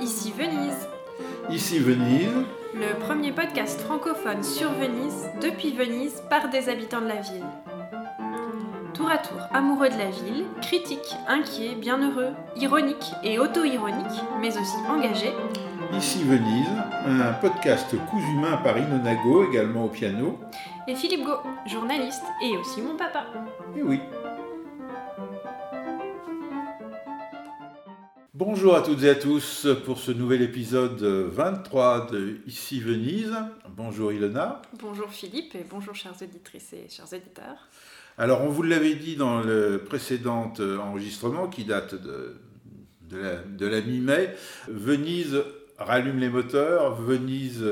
Ici 0.00 0.32
Venise, 0.36 0.88
Ici 1.50 1.78
Venise, 1.78 2.28
le 2.74 2.98
premier 3.04 3.32
podcast 3.32 3.80
francophone 3.80 4.42
sur 4.42 4.70
Venise, 4.72 5.28
depuis 5.42 5.72
Venise, 5.72 6.22
par 6.30 6.48
des 6.50 6.68
habitants 6.68 7.00
de 7.00 7.08
la 7.08 7.16
ville. 7.20 7.44
Tour 8.94 9.10
à 9.10 9.18
tour 9.18 9.38
amoureux 9.52 9.88
de 9.88 9.98
la 9.98 10.10
ville, 10.10 10.44
critiques, 10.62 11.14
inquiets, 11.28 11.74
bienheureux, 11.74 12.30
ironiques 12.56 13.12
et 13.24 13.38
auto-ironiques, 13.38 14.22
mais 14.40 14.56
aussi 14.56 14.76
engagés, 14.88 15.32
Ici 15.96 16.22
Venise, 16.22 16.68
un 17.04 17.32
podcast 17.32 17.88
cousu 18.10 18.32
main 18.40 18.58
par 18.58 18.78
Inonago, 18.78 19.50
également 19.50 19.86
au 19.86 19.88
piano. 19.88 20.38
et 20.86 20.94
Philippe 20.94 21.24
Gau, 21.24 21.38
journaliste 21.66 22.22
et 22.44 22.56
aussi 22.56 22.80
mon 22.80 22.96
papa. 22.96 23.24
Et 23.76 23.82
oui. 23.82 23.98
Bonjour 28.40 28.74
à 28.74 28.80
toutes 28.80 29.02
et 29.02 29.10
à 29.10 29.14
tous 29.14 29.66
pour 29.84 29.98
ce 29.98 30.12
nouvel 30.12 30.40
épisode 30.40 31.02
23 31.02 32.06
de 32.10 32.38
Ici 32.46 32.80
Venise. 32.80 33.34
Bonjour 33.76 34.14
Ilona. 34.14 34.62
Bonjour 34.78 35.10
Philippe 35.10 35.54
et 35.54 35.66
bonjour 35.68 35.94
chères 35.94 36.14
auditrices 36.22 36.72
et 36.72 36.88
chers 36.88 37.12
auditeurs. 37.12 37.68
Alors 38.16 38.40
on 38.40 38.48
vous 38.48 38.62
l'avait 38.62 38.94
dit 38.94 39.16
dans 39.16 39.42
le 39.42 39.84
précédent 39.86 40.54
euh, 40.58 40.78
enregistrement 40.78 41.48
qui 41.48 41.66
date 41.66 41.94
de, 41.94 42.36
de 43.10 43.18
la, 43.18 43.34
de 43.42 43.66
la 43.66 43.82
mi-mai, 43.82 44.34
Venise 44.68 45.42
rallume 45.76 46.18
les 46.18 46.30
moteurs, 46.30 46.94
Venise 46.94 47.62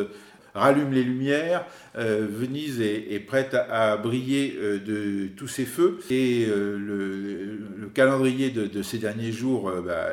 rallume 0.54 0.92
les 0.92 1.04
lumières, 1.04 1.64
euh, 1.96 2.26
Venise 2.28 2.82
est, 2.82 3.12
est 3.12 3.20
prête 3.20 3.54
à, 3.54 3.92
à 3.92 3.96
briller 3.96 4.54
euh, 4.58 4.78
de 4.78 5.28
tous 5.28 5.48
ses 5.48 5.64
feux 5.64 5.98
et 6.10 6.44
euh, 6.46 6.76
le, 6.76 7.58
le 7.76 7.88
calendrier 7.88 8.50
de, 8.50 8.66
de 8.66 8.82
ces 8.82 8.98
derniers 8.98 9.32
jours 9.32 9.72
bah, 9.84 10.08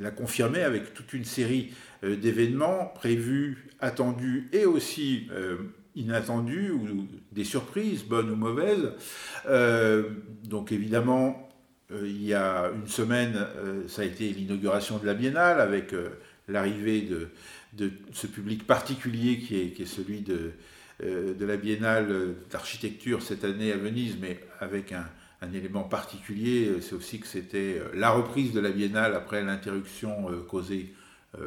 l'a 0.00 0.10
confirmé 0.10 0.62
avec 0.62 0.94
toute 0.94 1.12
une 1.12 1.24
série 1.24 1.72
euh, 2.04 2.16
d'événements 2.16 2.86
prévus, 2.94 3.68
attendus 3.80 4.48
et 4.52 4.64
aussi 4.64 5.28
euh, 5.32 5.56
inattendus 5.94 6.70
ou 6.70 7.06
des 7.32 7.44
surprises, 7.44 8.04
bonnes 8.04 8.30
ou 8.30 8.36
mauvaises. 8.36 8.92
Euh, 9.48 10.10
donc 10.44 10.72
évidemment, 10.72 11.48
il 11.90 12.24
y 12.24 12.34
a 12.34 12.72
une 12.74 12.88
semaine, 12.88 13.46
ça 13.86 14.02
a 14.02 14.04
été 14.04 14.28
l'inauguration 14.30 14.98
de 14.98 15.06
la 15.06 15.14
Biennale 15.14 15.60
avec 15.60 15.94
l'arrivée 16.48 17.08
de, 17.72 17.90
ce 18.12 18.26
public 18.26 18.66
particulier 18.66 19.38
qui 19.38 19.54
est, 19.56 19.84
celui 19.84 20.22
de 20.22 20.50
la 21.44 21.56
Biennale 21.56 22.34
d'architecture 22.50 23.22
cette 23.22 23.44
année 23.44 23.70
à 23.70 23.76
Venise, 23.76 24.16
mais 24.20 24.40
avec 24.58 24.90
un, 24.90 25.06
un 25.42 25.52
élément 25.52 25.82
particulier, 25.82 26.66
euh, 26.66 26.80
c'est 26.80 26.94
aussi 26.94 27.20
que 27.20 27.26
c'était 27.26 27.78
euh, 27.78 27.90
la 27.94 28.10
reprise 28.10 28.52
de 28.52 28.60
la 28.60 28.70
Biennale 28.70 29.14
après 29.14 29.42
l'interruption 29.42 30.30
euh, 30.30 30.42
causée 30.42 30.94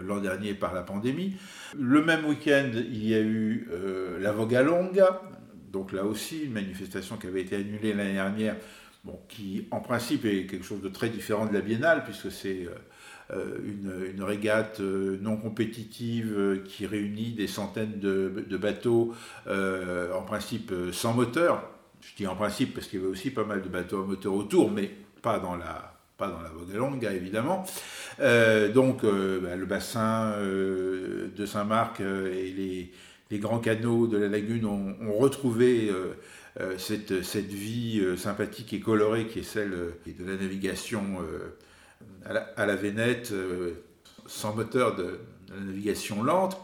l'an 0.03 0.19
dernier 0.19 0.53
par 0.53 0.75
la 0.75 0.83
pandémie. 0.83 1.35
Le 1.75 2.03
même 2.03 2.23
week-end, 2.25 2.69
il 2.75 3.07
y 3.07 3.15
a 3.15 3.21
eu 3.21 3.67
la 4.19 4.31
Voga 4.31 4.61
Longa, 4.61 5.19
donc 5.71 5.93
là 5.93 6.03
aussi 6.03 6.43
une 6.43 6.51
manifestation 6.51 7.17
qui 7.17 7.25
avait 7.25 7.41
été 7.41 7.55
annulée 7.55 7.95
l'année 7.95 8.13
dernière, 8.13 8.55
qui 9.27 9.67
en 9.71 9.79
principe 9.79 10.25
est 10.25 10.45
quelque 10.45 10.63
chose 10.63 10.81
de 10.83 10.89
très 10.89 11.09
différent 11.09 11.47
de 11.47 11.53
la 11.53 11.61
Biennale, 11.61 12.03
puisque 12.03 12.31
c'est 12.31 12.67
une, 13.33 14.21
régate 14.21 14.79
non 14.79 15.37
compétitive 15.37 16.61
qui 16.65 16.85
réunit 16.85 17.31
des 17.31 17.47
centaines 17.47 17.97
de, 17.97 18.57
bateaux, 18.57 19.15
en 19.47 20.21
principe 20.21 20.71
sans 20.91 21.15
moteur. 21.15 21.78
Je 22.01 22.15
dis 22.15 22.27
en 22.27 22.35
principe 22.35 22.73
parce 22.73 22.87
qu'il 22.87 22.99
y 22.99 23.01
avait 23.01 23.11
aussi 23.11 23.31
pas 23.31 23.43
mal 23.43 23.61
de 23.61 23.69
bateaux 23.69 24.01
à 24.01 24.05
moteur 24.05 24.33
autour, 24.33 24.71
mais 24.71 24.89
pas 25.21 25.39
dans 25.39 25.55
la, 25.55 25.99
pas 26.19 26.27
dans 26.27 26.41
la 26.41 26.49
Vogalonga 26.49 27.13
évidemment. 27.13 27.65
Euh, 28.19 28.71
donc 28.71 29.03
euh, 29.03 29.39
bah, 29.39 29.55
le 29.55 29.65
bassin 29.65 30.33
euh, 30.37 31.29
de 31.35 31.45
Saint-Marc 31.45 32.01
et 32.01 32.51
les, 32.51 32.91
les 33.31 33.39
grands 33.39 33.59
canaux 33.59 34.05
de 34.05 34.17
la 34.17 34.27
lagune 34.27 34.65
ont, 34.65 35.17
retrouvé 35.17 35.91
cette, 36.77 37.23
cette 37.23 37.51
vie 37.51 38.01
sympathique 38.17 38.73
et 38.73 38.79
colorée 38.79 39.27
qui 39.27 39.39
est 39.39 39.43
celle 39.43 39.71
de 39.71 40.25
la 40.25 40.35
navigation 40.35 41.19
à, 42.25 42.33
la, 42.33 42.41
à 42.57 42.75
Vénette, 42.75 43.33
sans 44.25 44.55
moteur 44.55 44.95
de 44.95 45.19
la 45.53 45.59
navigation 45.61 46.23
lente. 46.23 46.57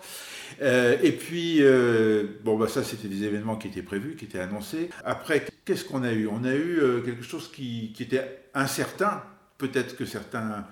Euh, 0.62 0.98
et 1.02 1.12
puis, 1.12 1.58
euh, 1.62 2.24
bon, 2.44 2.58
bah, 2.58 2.68
ça, 2.68 2.84
c'était 2.84 3.08
des 3.08 3.24
événements 3.24 3.56
qui 3.56 3.68
étaient 3.68 3.82
prévus, 3.82 4.16
qui 4.16 4.26
étaient 4.26 4.40
annoncés. 4.40 4.90
Après, 5.04 5.46
qu'est-ce 5.66 5.86
qu'on 5.86 6.04
a 6.04 6.12
eu? 6.12 6.28
On 6.28 6.44
a 6.44 6.54
eu 6.54 6.80
euh, 6.80 7.02
quelque 7.02 7.24
chose 7.24 7.52
qui, 7.52 7.94
était 8.00 8.46
incertain, 8.54 9.24
peut-être 9.58 9.96
que 9.96 10.06
certains 10.06 10.66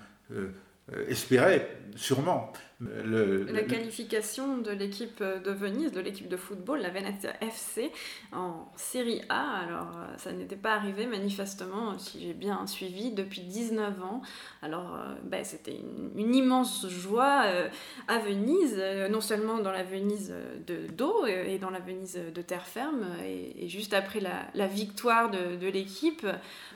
espéraient, 1.08 1.68
sûrement. 1.96 2.52
Le- 2.80 3.44
La 3.44 3.60
le- 3.62 3.66
qualification 3.66 4.58
de 4.58 4.70
l'équipe 4.72 5.22
de 5.22 5.50
Venise, 5.52 5.92
de 5.92 6.00
l'équipe 6.00 6.28
de 6.28 6.36
football, 6.36 6.80
la 6.80 6.90
Venezia 6.90 7.32
FC, 7.40 7.90
en 8.32 8.66
Série 8.76 9.22
A. 9.28 9.60
Alors, 9.60 9.92
euh, 9.96 10.16
ça 10.18 10.32
n'était 10.32 10.56
pas 10.56 10.74
arrivé 10.74 11.06
manifestement, 11.06 11.96
si 11.98 12.20
j'ai 12.20 12.34
bien 12.34 12.66
suivi, 12.66 13.12
depuis 13.12 13.42
19 13.42 14.02
ans. 14.02 14.22
Alors, 14.60 14.96
euh, 14.96 15.14
ben, 15.22 15.44
c'était 15.44 15.76
une, 15.76 16.10
une 16.20 16.34
immense 16.34 16.88
joie 16.88 17.44
euh, 17.46 17.68
à 18.08 18.18
Venise, 18.18 18.74
euh, 18.78 19.08
non 19.08 19.20
seulement 19.20 19.58
dans 19.58 19.72
la 19.72 19.84
Venise 19.84 20.34
de 20.66 20.86
d'eau 20.92 21.26
et 21.26 21.58
dans 21.58 21.70
la 21.70 21.78
Venise 21.80 22.18
de 22.34 22.42
terre 22.42 22.66
ferme. 22.66 23.06
Et, 23.24 23.64
et 23.64 23.68
juste 23.68 23.94
après 23.94 24.18
la, 24.20 24.48
la 24.54 24.66
victoire 24.66 25.30
de, 25.30 25.56
de 25.56 25.68
l'équipe, 25.68 26.26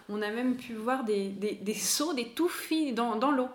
on 0.09 0.23
a 0.23 0.31
même 0.31 0.57
pu 0.57 0.75
voir 0.75 1.05
des, 1.05 1.29
des, 1.29 1.55
des 1.61 1.75
sauts, 1.75 2.15
des 2.15 2.29
touffis 2.29 2.93
dans, 2.93 3.17
dans 3.17 3.31
l'eau. 3.31 3.49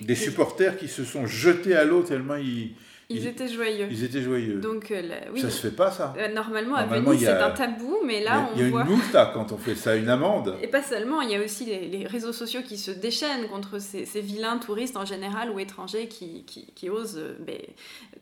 des 0.00 0.14
supporters 0.14 0.76
qui 0.76 0.88
se 0.88 1.04
sont 1.04 1.26
jetés 1.26 1.75
à 1.76 1.84
l'eau 1.84 2.02
tellement 2.02 2.36
ils, 2.36 2.74
Ils 3.08 3.18
Ils- 3.18 3.26
étaient 3.28 3.46
joyeux. 3.48 3.86
ils 3.88 4.02
étaient 4.02 4.20
joyeux. 4.22 4.56
Donc, 4.56 4.90
euh, 4.90 5.00
la- 5.00 5.30
oui, 5.32 5.40
Ça 5.40 5.48
se 5.48 5.60
fait 5.60 5.74
pas, 5.76 5.92
ça 5.92 6.12
Euh, 6.18 6.26
Normalement, 6.34 6.74
à 6.74 6.86
Venise, 6.86 7.20
c'est 7.20 7.28
un 7.30 7.50
tabou, 7.52 7.98
mais 8.04 8.20
là, 8.22 8.46
a, 8.46 8.48
il 8.56 8.60
y 8.62 8.64
a 8.64 8.66
on 8.66 8.70
voit. 8.70 8.82
une 8.82 8.88
multa 8.96 9.30
quand 9.32 9.52
on 9.52 9.56
fait 9.58 9.76
ça, 9.76 9.94
une 9.94 10.08
amende. 10.08 10.56
Et 10.60 10.66
pas 10.66 10.82
seulement, 10.82 11.20
il 11.20 11.30
y 11.30 11.36
a 11.36 11.40
aussi 11.44 11.64
les, 11.66 11.86
les 11.86 12.04
réseaux 12.06 12.32
sociaux 12.32 12.62
qui 12.66 12.76
se 12.78 12.90
déchaînent 12.90 13.46
contre 13.48 13.80
ces, 13.80 14.06
ces 14.06 14.20
vilains 14.20 14.58
touristes 14.58 14.96
en 14.96 15.04
général 15.04 15.50
ou 15.52 15.60
étrangers 15.60 16.08
qui, 16.08 16.44
qui, 16.46 16.66
qui 16.74 16.90
osent 16.90 17.16
euh, 17.18 17.36
ben, 17.46 17.58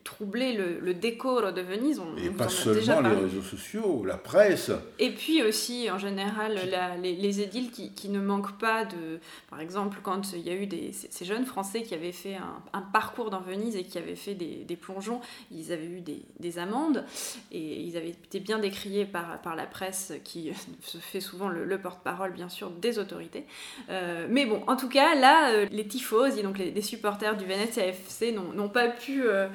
troubler 0.03 0.53
le, 0.53 0.79
le 0.79 0.93
décor 0.93 1.51
de 1.51 1.61
Venise. 1.61 1.99
On, 1.99 2.15
Et 2.17 2.29
on 2.29 2.33
pas 2.33 2.49
seulement 2.49 3.01
les 3.01 3.15
réseaux 3.15 3.41
sociaux, 3.41 4.03
la 4.05 4.17
presse. 4.17 4.71
Et 4.99 5.09
puis 5.09 5.41
aussi, 5.41 5.89
en 5.89 5.97
général, 5.97 6.59
la- 6.69 6.95
les, 6.95 7.15
les 7.15 7.41
édiles 7.41 7.71
qui, 7.71 7.93
qui 7.93 8.09
ne 8.09 8.19
manquent 8.19 8.59
pas 8.59 8.85
de... 8.85 9.19
Par 9.49 9.59
exemple, 9.61 9.97
quand 10.03 10.33
il 10.33 10.41
y 10.41 10.49
a 10.51 10.53
eu 10.55 10.67
des, 10.67 10.91
ces, 10.91 11.07
ces 11.09 11.25
jeunes 11.25 11.45
Français 11.45 11.81
qui 11.81 11.95
avaient 11.95 12.11
fait 12.11 12.35
un, 12.35 12.61
un 12.73 12.81
parcours 12.81 13.29
dans 13.31 13.41
Venise 13.41 13.75
et 13.75 13.83
qui 13.83 13.97
avaient 13.97 14.15
fait 14.15 14.35
des, 14.35 14.63
des 14.63 14.74
plongeons, 14.75 15.21
ils 15.51 15.71
avaient 15.71 15.85
eu 15.85 16.01
des, 16.01 16.21
des 16.39 16.59
amendes 16.59 17.05
et 17.51 17.81
ils 17.81 17.97
avaient 17.97 18.09
été 18.09 18.39
bien 18.39 18.59
décriés 18.59 19.05
par, 19.05 19.55
la 19.55 19.65
presse 19.65 20.13
qui 20.23 20.51
se 20.81 20.97
fait 20.97 21.21
souvent 21.21 21.49
le, 21.49 21.65
le 21.65 21.77
porte-parole, 21.79 22.33
bien 22.33 22.49
sûr, 22.49 22.69
des 22.69 22.99
autorités. 22.99 23.45
Euh, 23.89 24.27
mais 24.29 24.45
bon, 24.45 24.63
en 24.67 24.75
tout 24.75 24.89
cas, 24.89 25.15
là, 25.15 25.51
euh, 25.51 25.67
les 25.71 25.87
tifosi, 25.87 26.43
donc 26.43 26.57
les, 26.57 26.81
supporters 26.81 27.35
du 27.35 27.45
Venezia 27.45 27.87
FC, 27.87 28.31
n'ont 28.31 28.69
pas 28.69 28.87
pu 28.89 29.23
euh, 29.25 29.47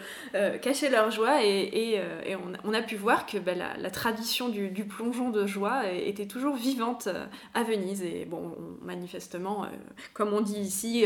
cacher 0.59 0.89
leur 0.89 1.11
joie 1.11 1.45
et, 1.45 1.49
et, 1.49 1.95
et 2.27 2.37
on, 2.65 2.75
a- 2.75 2.83
pu 2.83 2.97
voir 2.97 3.27
que 3.27 3.39
bah, 3.39 3.53
la, 3.55 3.91
tradition 3.91 4.49
du, 4.49 4.71
plongeon 4.85 5.31
de 5.31 5.47
joie 5.47 5.91
était 5.93 6.27
toujours 6.27 6.57
vivante 6.57 7.09
à 7.55 7.63
Venise. 7.63 8.03
Et 8.03 8.25
bon, 8.25 8.57
on- 8.59 8.85
manifestement, 8.85 9.67
comme 10.15 10.33
on 10.33 10.41
dit 10.41 10.59
ici, 10.59 11.05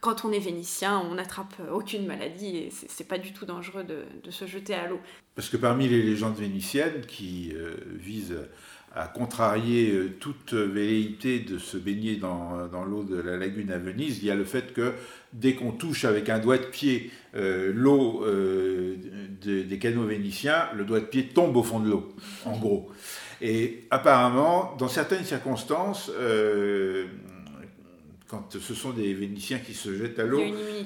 quand 0.00 0.24
on 0.24 0.32
est 0.32 0.38
vénitien, 0.38 0.98
on 0.98 1.14
n'attrape 1.14 1.54
aucune 1.72 2.06
maladie 2.06 2.56
et 2.56 2.70
c'est 2.70 3.06
pas 3.06 3.18
du 3.18 3.32
tout 3.32 3.46
dangereux 3.50 3.84
de, 3.84 4.30
se 4.30 4.46
jeter 4.46 4.74
à 4.74 4.86
l'eau. 4.88 5.00
Parce 5.34 5.48
que 5.48 5.56
parmi 5.56 5.88
les 5.88 6.02
légendes 6.02 6.36
vénitiennes 6.36 7.04
qui 7.06 7.52
euh, 7.54 7.74
visent 7.98 8.36
à 8.94 9.06
contrarier 9.06 9.92
euh, 9.92 10.10
toute 10.18 10.52
velléité 10.52 11.38
de 11.38 11.58
se 11.58 11.76
baigner 11.76 12.16
dans, 12.16 12.84
l'eau 12.84 13.04
de 13.04 13.20
la 13.20 13.36
lagune 13.36 13.70
à 13.70 13.78
Venise, 13.78 14.18
il 14.18 14.24
y 14.26 14.30
a 14.30 14.34
le 14.34 14.44
fait 14.44 14.72
que 14.72 14.94
dès 15.32 15.54
qu'on 15.54 15.70
touche 15.70 16.04
avec 16.04 16.28
un 16.28 16.40
doigt 16.40 16.58
de 16.58 16.64
pied 16.64 17.10
euh, 17.36 17.72
l'eau 17.72 18.24
euh, 18.24 18.96
de- 19.44 19.62
des 19.62 19.78
canaux 19.78 20.06
vénitiens, 20.06 20.68
le 20.76 20.84
doigt 20.84 21.00
de 21.00 21.04
pied 21.06 21.28
tombe 21.28 21.56
au 21.56 21.62
fond 21.62 21.78
de 21.80 21.88
l'eau, 21.88 22.14
en 22.44 22.58
gros. 22.58 22.90
Et 23.40 23.84
apparemment, 23.90 24.74
dans 24.78 24.88
certaines 24.88 25.24
circonstances, 25.24 26.10
quand 28.30 28.56
ce 28.56 28.74
sont 28.74 28.90
des 28.90 29.12
Vénitiens 29.12 29.58
qui 29.58 29.74
se 29.74 29.92
jettent 29.96 30.20
à 30.20 30.24
l'eau, 30.24 30.42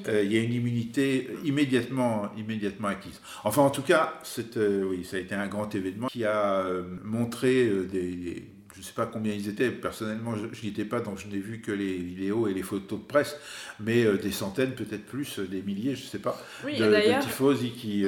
euh, 0.07 0.23
il 0.23 0.33
y 0.33 0.37
a 0.37 0.41
une 0.41 0.53
immunité 0.53 1.29
immédiatement, 1.43 2.31
immédiatement 2.37 2.87
acquise. 2.87 3.21
Enfin, 3.43 3.61
en 3.61 3.69
tout 3.69 3.83
cas, 3.83 4.19
euh, 4.57 4.83
oui, 4.83 5.05
ça 5.05 5.17
a 5.17 5.19
été 5.19 5.35
un 5.35 5.47
grand 5.47 5.73
événement 5.75 6.07
qui 6.07 6.25
a 6.25 6.65
euh, 6.65 6.83
montré 7.03 7.69
des, 7.91 8.47
je 8.73 8.79
ne 8.79 8.83
sais 8.83 8.93
pas 8.93 9.05
combien 9.05 9.33
ils 9.33 9.47
étaient, 9.47 9.69
personnellement 9.69 10.33
je 10.35 10.61
n'y 10.63 10.69
étais 10.69 10.85
pas, 10.85 11.01
donc 11.01 11.19
je 11.19 11.27
n'ai 11.27 11.37
vu 11.37 11.61
que 11.61 11.71
les 11.71 11.97
vidéos 11.97 12.47
et 12.47 12.53
les 12.53 12.63
photos 12.63 12.99
de 12.99 13.05
presse, 13.05 13.37
mais 13.79 14.05
des 14.17 14.31
centaines, 14.31 14.73
peut-être 14.73 15.05
plus, 15.05 15.39
des 15.39 15.61
milliers, 15.61 15.95
je 15.95 16.03
ne 16.03 16.07
sais 16.07 16.19
pas, 16.19 16.41
oui, 16.65 16.77
de, 16.79 16.85
de, 16.85 17.21
tifosi 17.21 17.71
qui, 17.71 18.05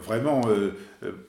vraiment, 0.00 0.42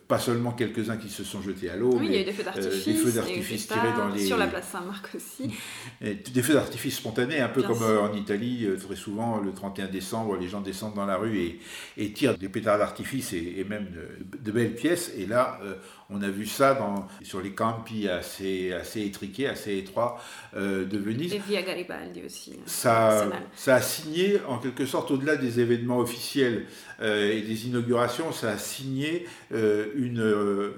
pas 0.08 0.20
seulement 0.20 0.52
quelques-uns 0.52 0.98
qui 0.98 1.10
se 1.10 1.24
sont 1.24 1.42
jetés 1.42 1.70
à 1.70 1.76
l'eau, 1.76 1.92
oui, 1.94 2.00
mais 2.02 2.06
il 2.08 2.14
y 2.14 2.18
a 2.18 2.22
eu 2.22 2.26
des 2.26 2.32
feux 2.32 2.44
d'artifice, 2.44 3.68
tirés 3.68 3.94
dans 3.98 4.08
les... 4.08 4.26
Sur 4.26 4.38
la 4.38 4.48
place 4.48 4.70
Saint-Marc 4.70 5.10
aussi. 5.16 5.54
Et 6.02 6.16
des 6.16 6.42
feux 6.42 6.54
d'artifice 6.54 6.98
spontanés, 6.98 7.40
un 7.40 7.50
peu 7.50 7.62
Bien 7.62 7.70
comme 7.70 7.80
sûr. 7.80 8.04
en 8.04 8.14
Italie, 8.14 8.68
très 8.80 8.96
souvent, 8.96 9.40
le 9.40 9.52
31 9.54 9.88
décembre, 9.88 10.38
les 10.38 10.48
gens 10.48 10.62
descendent 10.62 10.96
dans 10.96 11.06
la 11.06 11.18
rue 11.18 11.38
et, 11.40 11.60
et 11.98 12.14
tirent 12.14 12.38
des 12.38 12.50
pétards 12.50 12.78
d'artifice 12.78 13.34
et, 13.34 13.56
et, 13.58 13.64
même 13.64 13.88
de, 13.92 14.38
de, 14.40 14.52
belles 14.52 14.76
pièces, 14.76 15.12
et 15.18 15.26
là, 15.26 15.60
euh, 15.64 15.76
on 16.10 16.22
a 16.22 16.30
vu 16.30 16.46
ça 16.46 16.74
dans, 16.74 17.08
sur 17.22 17.42
les 17.42 17.52
campi 17.52 18.08
assez, 18.08 18.72
assez 18.72 19.02
étriqués, 19.02 19.48
assez 19.48 19.78
étroits 19.78 20.22
euh, 20.56 20.86
de 20.86 20.98
Venise. 20.98 21.34
Et 21.34 21.40
Via 21.40 21.62
Garibaldi 21.62 22.22
aussi. 22.26 22.54
Ça, 22.66 23.28
ça 23.56 23.76
a 23.76 23.82
signé, 23.82 24.40
en 24.48 24.58
quelque 24.58 24.86
sorte, 24.86 25.12
au-delà 25.12 25.36
des 25.36 25.60
événements 25.60 26.00
officiels 26.00 26.66
euh, 27.02 27.32
et 27.32 27.42
des 27.42 27.68
inaugurations, 27.68 28.32
ça 28.32 28.52
a 28.52 28.58
signé 28.58 29.26
euh, 29.54 29.88
une 29.98 30.22
euh, 30.22 30.72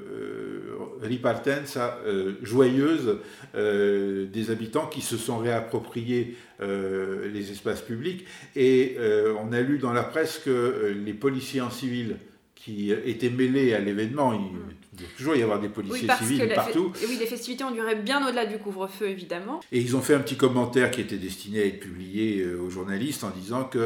ripartenza 1.01 1.99
joyeuse 2.41 3.17
des 3.53 4.51
habitants 4.51 4.87
qui 4.87 5.01
se 5.01 5.17
sont 5.17 5.37
réappropriés 5.37 6.35
les 6.59 7.51
espaces 7.51 7.81
publics. 7.81 8.25
Et 8.55 8.97
on 9.41 9.53
a 9.53 9.61
lu 9.61 9.77
dans 9.77 9.93
la 9.93 10.03
presse 10.03 10.39
que 10.43 10.93
les 11.05 11.13
policiers 11.13 11.61
en 11.61 11.69
civil 11.69 12.17
qui 12.59 12.91
étaient 12.91 13.29
mêlés 13.29 13.73
à 13.73 13.79
l'événement, 13.79 14.33
il 14.33 14.99
doit 14.99 15.07
toujours 15.17 15.35
y 15.35 15.41
avoir 15.41 15.61
des 15.61 15.69
policiers 15.69 16.09
oui, 16.09 16.27
civils 16.27 16.51
partout. 16.53 16.91
Oui, 17.07 17.17
les 17.17 17.25
festivités 17.25 17.63
ont 17.63 17.71
duré 17.71 17.95
bien 17.95 18.25
au-delà 18.25 18.45
du 18.45 18.57
couvre-feu, 18.57 19.07
évidemment. 19.07 19.61
Et 19.71 19.79
ils 19.79 19.95
ont 19.95 20.01
fait 20.01 20.13
un 20.13 20.19
petit 20.19 20.35
commentaire 20.35 20.91
qui 20.91 20.99
était 20.99 21.17
destiné 21.17 21.61
à 21.61 21.65
être 21.65 21.79
publié 21.79 22.41
euh, 22.41 22.59
aux 22.59 22.69
journalistes 22.69 23.23
en 23.23 23.29
disant 23.29 23.63
qu'ils 23.63 23.81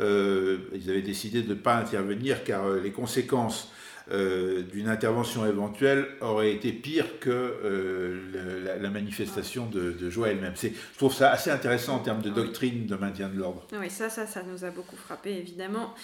euh, 0.00 0.58
avaient 0.86 1.00
décidé 1.00 1.42
de 1.42 1.48
ne 1.48 1.54
pas 1.54 1.76
intervenir 1.76 2.44
car 2.44 2.66
euh, 2.66 2.80
les 2.80 2.90
conséquences 2.90 3.72
euh, 4.12 4.62
d'une 4.62 4.88
intervention 4.88 5.46
éventuelle 5.46 6.06
aurait 6.20 6.52
été 6.52 6.72
pire 6.72 7.20
que 7.20 7.30
euh, 7.30 8.78
la, 8.80 8.90
manifestation 8.90 9.66
de, 9.66 9.92
de 9.92 10.10
joie 10.10 10.30
elle-même. 10.30 10.54
Je 10.60 10.68
trouve 10.96 11.14
ça 11.14 11.30
assez 11.30 11.50
intéressant 11.50 11.96
en 11.96 11.98
termes 12.00 12.22
de 12.22 12.30
doctrine 12.30 12.86
de 12.86 12.96
maintien 12.96 13.28
de 13.28 13.38
l'ordre. 13.38 13.66
Oui, 13.72 13.88
ça, 13.88 14.10
ça, 14.10 14.26
ça 14.26 14.42
nous 14.42 14.64
a 14.64 14.70
beaucoup 14.70 14.96
frappé, 14.96 15.30
évidemment, 15.30 15.94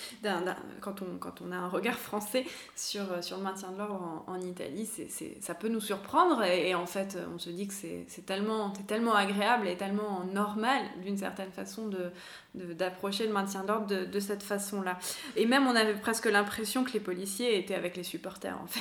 quand, 0.80 1.02
on, 1.02 1.18
quand 1.18 1.42
on 1.46 1.50
a 1.50 1.56
un 1.56 1.68
regard 1.68 1.98
français 1.98 2.44
sur, 2.76 3.02
sur 3.22 3.38
le 3.38 3.42
maintien 3.42 3.72
de 3.72 3.78
l'ordre 3.78 4.24
en, 4.26 4.40
Italie, 4.40 4.88
ça 5.40 5.54
peut 5.54 5.68
nous 5.68 5.80
surprendre 5.80 6.44
et, 6.44 6.70
et, 6.70 6.74
en 6.74 6.86
fait, 6.86 7.18
on 7.34 7.38
se 7.38 7.50
dit 7.50 7.66
que 7.66 7.74
c'est 7.74 8.26
tellement, 8.26 8.70
tellement 8.86 9.14
agréable 9.14 9.66
et 9.66 9.76
tellement 9.76 10.24
normal, 10.32 10.82
d'une 11.02 11.16
certaine 11.16 11.50
façon, 11.50 11.88
de, 11.88 12.12
d'approcher 12.56 13.26
le 13.26 13.32
maintien 13.32 13.64
d'ordre 13.64 13.86
de, 13.86 14.04
de, 14.04 14.20
cette 14.20 14.42
façon-là. 14.42 14.98
Et 15.36 15.46
même, 15.46 15.66
on 15.66 15.76
avait 15.76 15.94
presque 15.94 16.26
l'impression 16.26 16.84
que 16.84 16.92
les 16.92 17.00
policiers 17.00 17.58
étaient 17.58 17.74
avec 17.74 17.96
les 17.96 18.02
supporters, 18.02 18.58
en 18.62 18.66
fait. 18.66 18.80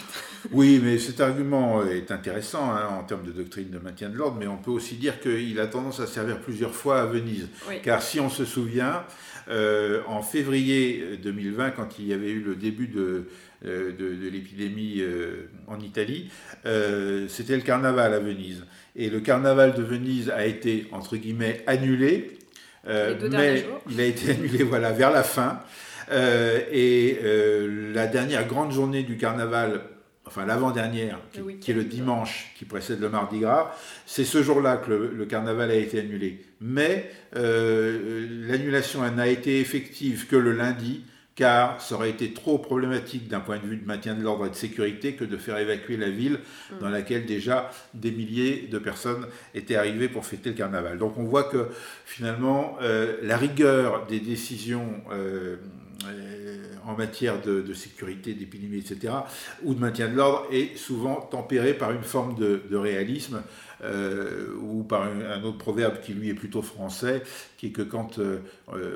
Oui, 0.51 0.79
mais 0.83 0.97
cet 0.97 1.19
argument 1.19 1.83
est 1.85 2.11
intéressant 2.11 2.71
hein, 2.71 2.87
en 2.99 3.03
termes 3.03 3.25
de 3.25 3.31
doctrine 3.31 3.69
de 3.69 3.79
maintien 3.79 4.09
de 4.09 4.15
l'ordre, 4.15 4.37
mais 4.39 4.47
on 4.47 4.57
peut 4.57 4.71
aussi 4.71 4.95
dire 4.95 5.19
qu'il 5.19 5.59
a 5.59 5.67
tendance 5.67 5.99
à 5.99 6.07
servir 6.07 6.39
plusieurs 6.39 6.73
fois 6.73 7.01
à 7.01 7.05
Venise. 7.05 7.49
Oui. 7.67 7.75
Car 7.83 8.01
si 8.01 8.19
on 8.19 8.29
se 8.29 8.45
souvient, 8.45 9.03
euh, 9.49 10.01
en 10.07 10.21
février 10.21 11.17
2020, 11.21 11.71
quand 11.71 11.99
il 11.99 12.07
y 12.07 12.13
avait 12.13 12.31
eu 12.31 12.41
le 12.41 12.55
début 12.55 12.87
de, 12.87 13.27
euh, 13.65 13.91
de, 13.91 14.15
de 14.15 14.29
l'épidémie 14.29 14.97
euh, 14.99 15.49
en 15.67 15.79
Italie, 15.79 16.29
euh, 16.65 17.27
c'était 17.27 17.55
le 17.55 17.61
carnaval 17.61 18.13
à 18.13 18.19
Venise. 18.19 18.65
Et 18.95 19.09
le 19.09 19.19
carnaval 19.19 19.73
de 19.73 19.83
Venise 19.83 20.29
a 20.29 20.45
été, 20.45 20.87
entre 20.91 21.17
guillemets, 21.17 21.63
annulé 21.67 22.31
euh, 22.31 22.44
mais 22.87 23.65
il 23.89 23.99
a 23.99 24.05
été 24.05 24.31
annulé 24.31 24.63
voilà, 24.63 24.91
vers 24.91 25.11
la 25.11 25.23
fin. 25.23 25.59
Euh, 26.11 26.59
et 26.71 27.19
euh, 27.23 27.93
la 27.93 28.07
dernière 28.07 28.47
grande 28.47 28.71
journée 28.71 29.03
du 29.03 29.17
carnaval, 29.17 29.81
enfin 30.25 30.45
l'avant-dernière, 30.45 31.19
qui, 31.31 31.41
qui, 31.59 31.71
est 31.71 31.73
le 31.73 31.83
dimanche 31.83 32.53
qui 32.57 32.65
précède 32.65 32.99
le 32.99 33.09
Mardi 33.09 33.39
Gras, 33.39 33.75
c'est 34.05 34.23
ce 34.23 34.43
jour-là 34.43 34.77
que 34.77 34.91
le, 34.91 35.11
le, 35.15 35.25
carnaval 35.25 35.71
a 35.71 35.75
été 35.75 35.99
annulé. 35.99 36.45
Mais 36.61 37.09
euh, 37.35 38.27
l'annulation 38.47 39.09
n'a 39.11 39.27
été 39.27 39.59
effective 39.59 40.27
que 40.27 40.35
le 40.35 40.51
lundi, 40.51 41.03
car 41.35 41.81
ça 41.81 41.95
aurait 41.95 42.09
été 42.09 42.33
trop 42.33 42.57
problématique 42.57 43.27
d'un 43.27 43.41
point 43.41 43.57
de 43.57 43.65
vue 43.65 43.77
de 43.77 43.85
maintien 43.85 44.15
de 44.15 44.23
l'ordre 44.23 44.45
et 44.45 44.49
de 44.49 44.55
sécurité 44.55 45.13
que 45.13 45.25
de 45.25 45.35
faire 45.35 45.57
évacuer 45.57 45.97
la 45.97 46.09
ville 46.09 46.39
mmh. 46.39 46.79
dans 46.79 46.89
laquelle 46.89 47.25
déjà 47.25 47.69
des 47.93 48.11
milliers 48.11 48.67
de 48.71 48.79
personnes 48.79 49.27
étaient 49.53 49.75
arrivées 49.75 50.07
pour 50.07 50.25
fêter 50.25 50.49
le 50.49 50.55
carnaval. 50.55 50.97
Donc 50.97 51.17
on 51.17 51.25
voit 51.25 51.43
que 51.43 51.67
finalement 52.05 52.77
euh, 52.81 53.17
la 53.21 53.35
rigueur 53.35 54.05
des 54.07 54.21
décisions 54.21 55.01
euh, 55.11 55.57
en 56.85 56.95
matière 56.95 57.41
de, 57.41 57.73
sécurité, 57.73 58.33
d'épidémie, 58.33 58.77
etc., 58.77 59.13
ou 59.63 59.73
de 59.73 59.79
maintien 59.79 60.07
de 60.07 60.15
l'ordre 60.15 60.47
est 60.51 60.77
souvent 60.77 61.15
tempérée 61.15 61.73
par 61.73 61.91
une 61.91 62.03
forme 62.03 62.35
de, 62.35 62.75
réalisme 62.75 63.41
euh, 63.83 64.47
ou 64.61 64.83
par 64.83 65.03
un, 65.03 65.43
autre 65.43 65.57
proverbe 65.57 65.99
qui 66.01 66.13
lui 66.13 66.29
est 66.29 66.33
plutôt 66.33 66.61
français, 66.61 67.23
qui 67.57 67.67
est 67.67 67.71
que 67.71 67.81
quand 67.81 68.19
euh, 68.19 68.39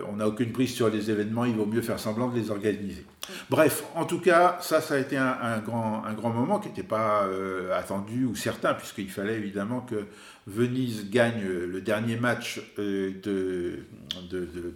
on 0.07 0.17
n'a 0.17 0.27
aucune 0.27 0.51
prise 0.51 0.73
sur 0.73 0.89
les 0.89 1.11
événements, 1.11 1.45
il 1.45 1.55
vaut 1.55 1.65
mieux 1.65 1.81
faire 1.81 1.99
semblant 1.99 2.29
de 2.29 2.37
les 2.37 2.51
organiser. 2.51 3.05
Bref, 3.49 3.83
en 3.95 4.05
tout 4.05 4.19
cas, 4.19 4.57
ça, 4.61 4.81
ça 4.81 4.95
a 4.95 4.97
été 4.97 5.17
un, 5.17 5.59
grand, 5.59 6.03
un 6.05 6.13
grand 6.13 6.29
moment 6.29 6.59
qui 6.59 6.69
n'était 6.69 6.83
pas 6.83 7.25
euh, 7.25 7.77
attendu 7.77 8.25
ou 8.25 8.35
certain, 8.35 8.73
puisqu'il 8.73 9.09
fallait 9.09 9.35
évidemment 9.35 9.81
que 9.81 10.05
Venise 10.49 11.09
gagne 11.11 11.43
le 11.43 11.79
dernier 11.81 12.15
match 12.15 12.59
euh, 12.79 13.11
de, 13.21 13.83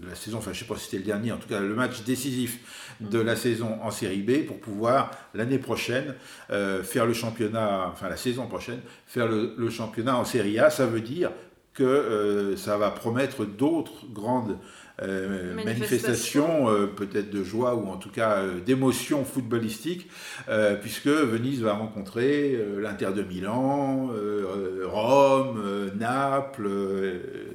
la 0.08 0.14
saison, 0.14 0.38
enfin 0.38 0.54
je 0.54 0.60
ne 0.60 0.64
sais 0.64 0.74
pas 0.74 0.78
si 0.78 0.86
c'était 0.86 0.98
le 0.98 1.04
dernier, 1.04 1.32
en 1.32 1.38
tout 1.38 1.48
cas 1.48 1.60
le 1.60 1.74
match 1.74 2.04
décisif 2.04 2.96
de 3.02 3.20
la 3.20 3.36
saison 3.36 3.80
en 3.82 3.90
série 3.90 4.22
B 4.22 4.46
pour 4.46 4.60
pouvoir 4.60 5.12
l'année 5.34 5.58
prochaine 5.58 6.14
euh, 6.52 6.84
faire 6.84 7.08
le 7.08 7.14
championnat, 7.14 7.90
enfin 7.92 8.08
la 8.08 8.18
saison 8.18 8.46
prochaine, 8.46 8.82
faire 9.08 9.28
le, 9.28 9.56
le 9.58 9.70
championnat 9.72 10.16
en 10.16 10.26
série 10.26 10.60
A. 10.60 10.70
Ça 10.70 10.86
veut 10.86 11.02
dire 11.02 11.32
que 11.74 11.84
euh, 11.84 12.56
ça 12.56 12.78
va 12.78 12.92
promettre 12.92 13.46
d'autres 13.46 14.06
grandes 14.12 14.58
euh, 15.02 15.56
manifestation, 15.56 16.70
euh, 16.70 16.86
peut-être 16.86 17.32
de 17.32 17.44
joie 17.44 17.74
ou 17.74 17.88
en 17.88 17.98
tout 17.98 18.12
cas 18.12 18.44
d'émotion 18.64 19.26
footballistique, 19.26 20.10
puisque 20.82 21.08
Venise 21.08 21.62
va 21.62 21.74
rencontrer 21.74 22.60
l'Inter 22.78 23.10
de 23.16 23.24
Milan, 23.24 24.10
Rome, 24.84 25.92
Naples. 25.96 26.70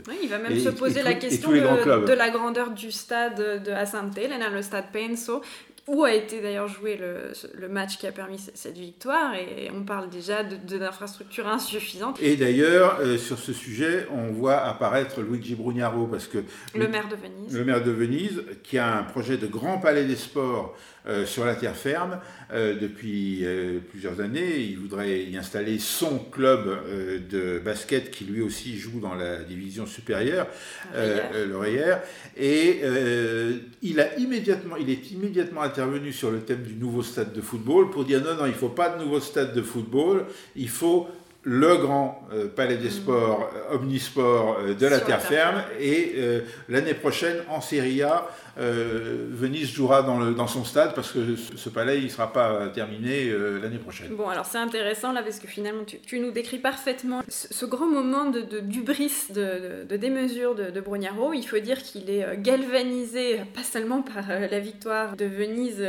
oui, 0.08 0.14
il 0.22 0.28
va 0.28 0.38
même 0.38 0.52
et, 0.52 0.60
se 0.60 0.70
poser 0.70 1.02
la 1.02 1.14
question 1.14 1.50
de, 1.50 2.06
de, 2.06 2.12
la 2.12 2.30
grandeur 2.30 2.70
du 2.70 2.90
stade 2.90 3.62
de 3.62 3.70
Asante, 3.70 4.18
le 4.18 4.62
stade 4.62 4.86
Penso 4.92 5.42
où 5.88 6.04
a 6.04 6.12
été 6.12 6.40
d'ailleurs 6.40 6.68
joué 6.68 6.96
le, 6.96 7.32
le, 7.54 7.68
match 7.68 7.96
qui 7.96 8.06
a 8.06 8.12
permis 8.12 8.38
cette 8.54 8.76
victoire 8.76 9.34
et 9.34 9.70
on 9.74 9.84
parle 9.84 10.10
déjà 10.10 10.44
d'infrastructures 10.44 11.46
de, 11.46 11.50
insuffisantes. 11.50 12.18
Et 12.20 12.36
d'ailleurs, 12.36 12.98
euh, 13.00 13.16
sur 13.16 13.38
ce 13.38 13.54
sujet, 13.54 14.06
on 14.12 14.30
voit 14.30 14.58
apparaître 14.58 15.22
Luigi 15.22 15.54
Brugnaro 15.54 16.06
parce 16.06 16.28
que 16.28 16.38
le 16.74 16.88
maire 16.88 17.08
de 17.08 17.16
Venise, 17.16 17.56
le 17.56 17.64
maire 17.64 17.82
de 17.82 17.90
Venise, 17.90 18.42
qui 18.62 18.76
a 18.76 18.98
un 18.98 19.02
projet 19.02 19.38
de 19.38 19.46
grand 19.46 19.78
palais 19.78 20.04
des 20.04 20.16
sports 20.16 20.76
euh, 21.08 21.24
sur 21.24 21.46
la 21.46 21.54
terre 21.54 21.74
ferme 21.74 22.20
euh, 22.52 22.78
depuis 22.78 23.40
euh, 23.42 23.78
plusieurs 23.90 24.20
années. 24.20 24.58
Il 24.58 24.78
voudrait 24.78 25.22
y 25.22 25.38
installer 25.38 25.78
son 25.78 26.18
club 26.18 26.68
de 27.30 27.58
basket 27.58 28.10
qui 28.10 28.24
lui 28.24 28.42
aussi 28.42 28.76
joue 28.76 29.00
dans 29.00 29.14
la 29.14 29.42
division 29.42 29.86
supérieure, 29.86 30.46
l'Oreillère. 31.48 32.02
Et 32.36 32.80
il, 33.82 34.00
a 34.00 34.18
immédiatement, 34.18 34.76
il 34.76 34.90
est 34.90 35.10
immédiatement 35.10 35.62
intervenu 35.62 36.12
sur 36.12 36.30
le 36.30 36.40
thème 36.40 36.62
du 36.62 36.74
nouveau 36.74 37.02
stade 37.02 37.32
de 37.32 37.40
football 37.40 37.90
pour 37.90 38.04
dire 38.04 38.22
non, 38.22 38.34
non, 38.34 38.46
il 38.46 38.52
ne 38.52 38.54
faut 38.54 38.68
pas 38.68 38.90
de 38.90 39.02
nouveau 39.02 39.20
stade 39.20 39.54
de 39.54 39.62
football, 39.62 40.26
il 40.56 40.68
faut 40.68 41.08
le 41.44 41.76
grand 41.76 42.26
euh, 42.32 42.48
palais 42.48 42.76
des 42.76 42.90
sports, 42.90 43.48
euh, 43.54 43.76
omnisport 43.76 44.58
euh, 44.58 44.74
de 44.74 44.86
la 44.86 45.00
terre, 45.00 45.22
ferme. 45.22 45.62
Et 45.80 46.16
l'année 46.68 46.94
prochaine, 46.94 47.38
en 47.48 47.60
Serie 47.60 48.02
A, 48.02 48.26
Venise 48.56 49.70
jouera 49.70 50.02
dans, 50.02 50.18
le, 50.18 50.34
dans 50.34 50.48
son 50.48 50.64
stade 50.64 50.92
parce 50.94 51.12
que 51.12 51.36
ce 51.36 51.68
palais, 51.68 51.98
il 51.98 52.04
ne 52.04 52.08
sera 52.08 52.32
pas 52.32 52.68
terminé 52.68 53.32
l'année 53.62 53.78
prochaine. 53.78 54.08
Bon, 54.16 54.28
alors 54.28 54.46
c'est 54.46 54.58
intéressant 54.58 55.12
là 55.12 55.22
parce 55.22 55.38
que 55.38 55.46
finalement, 55.46 55.84
tu, 55.84 56.00
tu 56.00 56.18
nous 56.18 56.32
décris 56.32 56.58
parfaitement 56.58 57.22
ce, 57.28 57.54
ce 57.54 57.66
grand 57.66 57.86
moment 57.86 58.24
de, 58.24 58.40
de 58.40 58.58
d'ubris, 58.58 59.12
de, 59.30 59.34
de, 59.34 59.84
de, 59.88 59.96
démesure 59.96 60.56
de, 60.56 60.70
de 60.70 60.80
Brugnaro. 60.80 61.34
Il 61.34 61.44
faut 61.44 61.60
dire 61.60 61.80
qu'il 61.82 62.10
est 62.10 62.36
galvanisé, 62.38 63.40
pas 63.54 63.62
seulement 63.62 64.02
par 64.02 64.26
la 64.28 64.58
victoire 64.58 65.14
de 65.14 65.24
Venise 65.24 65.84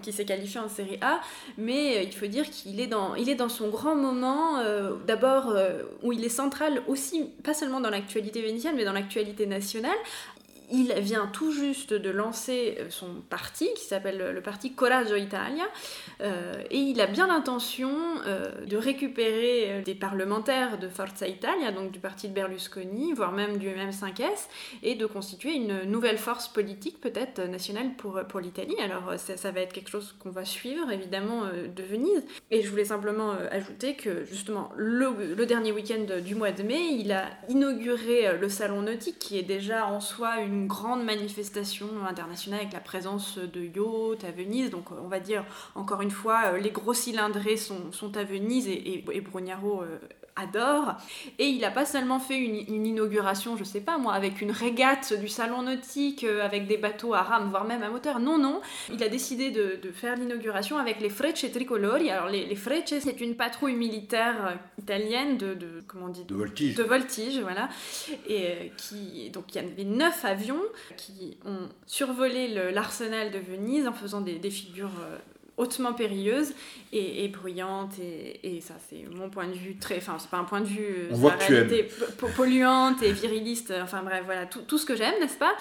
qui 0.00 0.12
s'est 0.12 0.24
qualifiée 0.24 0.60
en 0.60 0.68
Serie 0.70 0.98
A, 1.02 1.20
mais 1.58 2.04
il 2.04 2.12
faut 2.14 2.26
dire 2.26 2.48
qu'il 2.48 2.80
est 2.80 2.86
dans, 2.86 3.14
il 3.16 3.28
est 3.28 3.34
dans 3.34 3.50
son 3.50 3.68
grand 3.68 3.96
moment 3.96 4.62
d'abord 5.06 5.50
euh, 5.50 5.82
où 6.02 6.12
il 6.12 6.24
est 6.24 6.28
central 6.28 6.82
aussi, 6.86 7.30
pas 7.42 7.54
seulement 7.54 7.80
dans 7.80 7.90
l'actualité 7.90 8.42
vénitienne, 8.42 8.74
mais 8.76 8.84
dans 8.84 8.92
l'actualité 8.92 9.46
nationale. 9.46 9.96
Il 10.72 10.92
vient 11.00 11.26
tout 11.26 11.52
juste 11.52 11.92
de 11.92 12.10
lancer 12.10 12.78
son 12.88 13.22
parti 13.28 13.68
qui 13.76 13.84
s'appelle 13.84 14.32
le 14.34 14.40
parti 14.40 14.72
Coraggio 14.74 15.16
Italia 15.16 15.64
et 16.20 16.78
il 16.78 17.00
a 17.00 17.06
bien 17.06 17.26
l'intention 17.26 17.90
de 18.66 18.76
récupérer 18.76 19.82
des 19.84 19.94
parlementaires 19.94 20.78
de 20.78 20.88
Forza 20.88 21.26
Italia, 21.26 21.72
donc 21.72 21.90
du 21.90 21.98
parti 21.98 22.28
de 22.28 22.34
Berlusconi, 22.34 23.12
voire 23.12 23.32
même 23.32 23.58
du 23.58 23.68
M5S, 23.68 24.48
et 24.82 24.94
de 24.94 25.06
constituer 25.06 25.54
une 25.54 25.82
nouvelle 25.84 26.18
force 26.18 26.48
politique 26.48 27.00
peut-être 27.00 27.42
nationale 27.42 27.90
pour, 27.96 28.40
l'Italie. 28.40 28.76
Alors 28.82 29.14
ça, 29.18 29.36
ça, 29.36 29.50
va 29.50 29.60
être 29.60 29.72
quelque 29.72 29.90
chose 29.90 30.14
qu'on 30.18 30.30
va 30.30 30.44
suivre 30.44 30.90
évidemment 30.90 31.42
de 31.44 31.82
Venise. 31.82 32.24
Et 32.50 32.62
je 32.62 32.70
voulais 32.70 32.84
simplement 32.84 33.34
ajouter 33.50 33.94
que 33.94 34.24
justement 34.24 34.70
le, 34.76 35.34
le 35.34 35.46
dernier 35.46 35.72
week-end 35.72 36.20
du 36.20 36.34
mois 36.34 36.52
de 36.52 36.62
mai, 36.62 36.94
il 36.98 37.12
a 37.12 37.26
inauguré 37.48 38.36
le 38.38 38.48
salon 38.48 38.82
nautique 38.82 39.18
qui 39.18 39.38
est 39.38 39.42
déjà 39.42 39.86
en 39.86 40.00
soi 40.00 40.40
une 40.40 40.53
grande 40.66 41.04
manifestation 41.04 41.86
internationale 42.08 42.60
avec 42.60 42.72
la 42.72 42.80
présence 42.80 43.38
de 43.38 43.62
yachts 43.62 44.24
à 44.24 44.30
Venise. 44.30 44.70
Donc 44.70 44.90
on 44.90 45.08
va 45.08 45.20
dire 45.20 45.44
encore 45.74 46.02
une 46.02 46.10
fois, 46.10 46.58
les 46.58 46.70
gros 46.70 46.94
cylindrés 46.94 47.56
sont, 47.56 47.90
à 48.16 48.24
Venise 48.24 48.68
et, 48.68 48.94
et, 48.94 49.04
euh, 49.82 49.98
adore. 50.36 50.96
Et 51.38 51.46
il 51.46 51.60
n'a 51.60 51.70
pas 51.70 51.84
seulement 51.84 52.18
fait 52.18 52.38
une, 52.38 52.86
inauguration, 52.86 53.56
je 53.56 53.64
sais 53.64 53.80
pas 53.80 53.98
moi, 53.98 54.14
avec 54.14 54.40
une 54.40 54.50
régate 54.50 55.12
du 55.18 55.28
salon 55.28 55.62
nautique, 55.62 56.24
euh, 56.24 56.44
avec 56.44 56.66
des 56.66 56.76
bateaux 56.76 57.14
à 57.14 57.22
rame, 57.22 57.50
voire 57.50 57.64
même 57.64 57.82
à 57.82 57.90
moteur. 57.90 58.18
Non, 58.18 58.38
non. 58.38 58.60
Il 58.92 59.02
a 59.02 59.08
décidé 59.08 59.50
de, 59.50 59.78
faire 59.92 60.16
l'inauguration 60.16 60.78
avec 60.78 61.00
les 61.00 61.08
Frecce 61.08 61.46
Tricolori. 61.52 62.10
Alors, 62.10 62.28
les, 62.28 62.46
les 62.46 62.56
Frecce, 62.56 62.94
c'est 63.00 63.20
une 63.20 63.36
patrouille 63.36 63.76
militaire 63.76 64.46
euh, 64.46 64.82
italienne 64.82 65.36
de, 65.38 65.56
comment 65.86 66.06
on 66.06 66.08
dit 66.08 66.24
De 66.24 66.34
voltige. 66.34 66.74
De 66.74 66.82
voltige, 66.82 67.38
voilà. 67.38 67.68
Et 68.26 68.46
euh, 68.46 68.54
qui, 68.76 69.30
donc, 69.30 69.54
il 69.54 69.56
y 69.56 69.58
avait 69.58 69.84
neuf 69.84 70.24
avions 70.24 70.62
qui 70.96 71.38
ont 71.44 71.68
survolé 71.86 72.48
l'arsenal 72.72 73.30
de 73.30 73.38
Venise 73.38 73.86
en 73.86 73.92
faisant 73.92 74.20
des, 74.20 74.38
des 74.38 74.50
figures 74.50 74.90
hautement 75.56 75.92
périlleuse 75.92 76.52
et, 76.92 77.28
bruyante 77.28 77.92
et, 77.98 78.60
ça 78.60 78.74
c'est 78.88 79.04
mon 79.14 79.30
point 79.30 79.46
de 79.46 79.54
vue 79.54 79.76
très 79.76 79.98
enfin 79.98 80.16
c'est 80.18 80.30
pas 80.30 80.38
un 80.38 80.44
point 80.44 80.60
de 80.60 80.66
vue 80.66 81.08
On 81.10 81.16
voit 81.16 81.32
réalité 81.32 81.88
polluante 82.36 83.02
et 83.02 83.12
viriliste 83.12 83.72
enfin 83.82 84.02
bref 84.02 84.22
voilà 84.24 84.46
tout, 84.46 84.62
tout 84.62 84.78
ce 84.78 84.86
que 84.86 84.96
j'aime 84.96 85.14
n'est-ce 85.20 85.38
pas? 85.38 85.54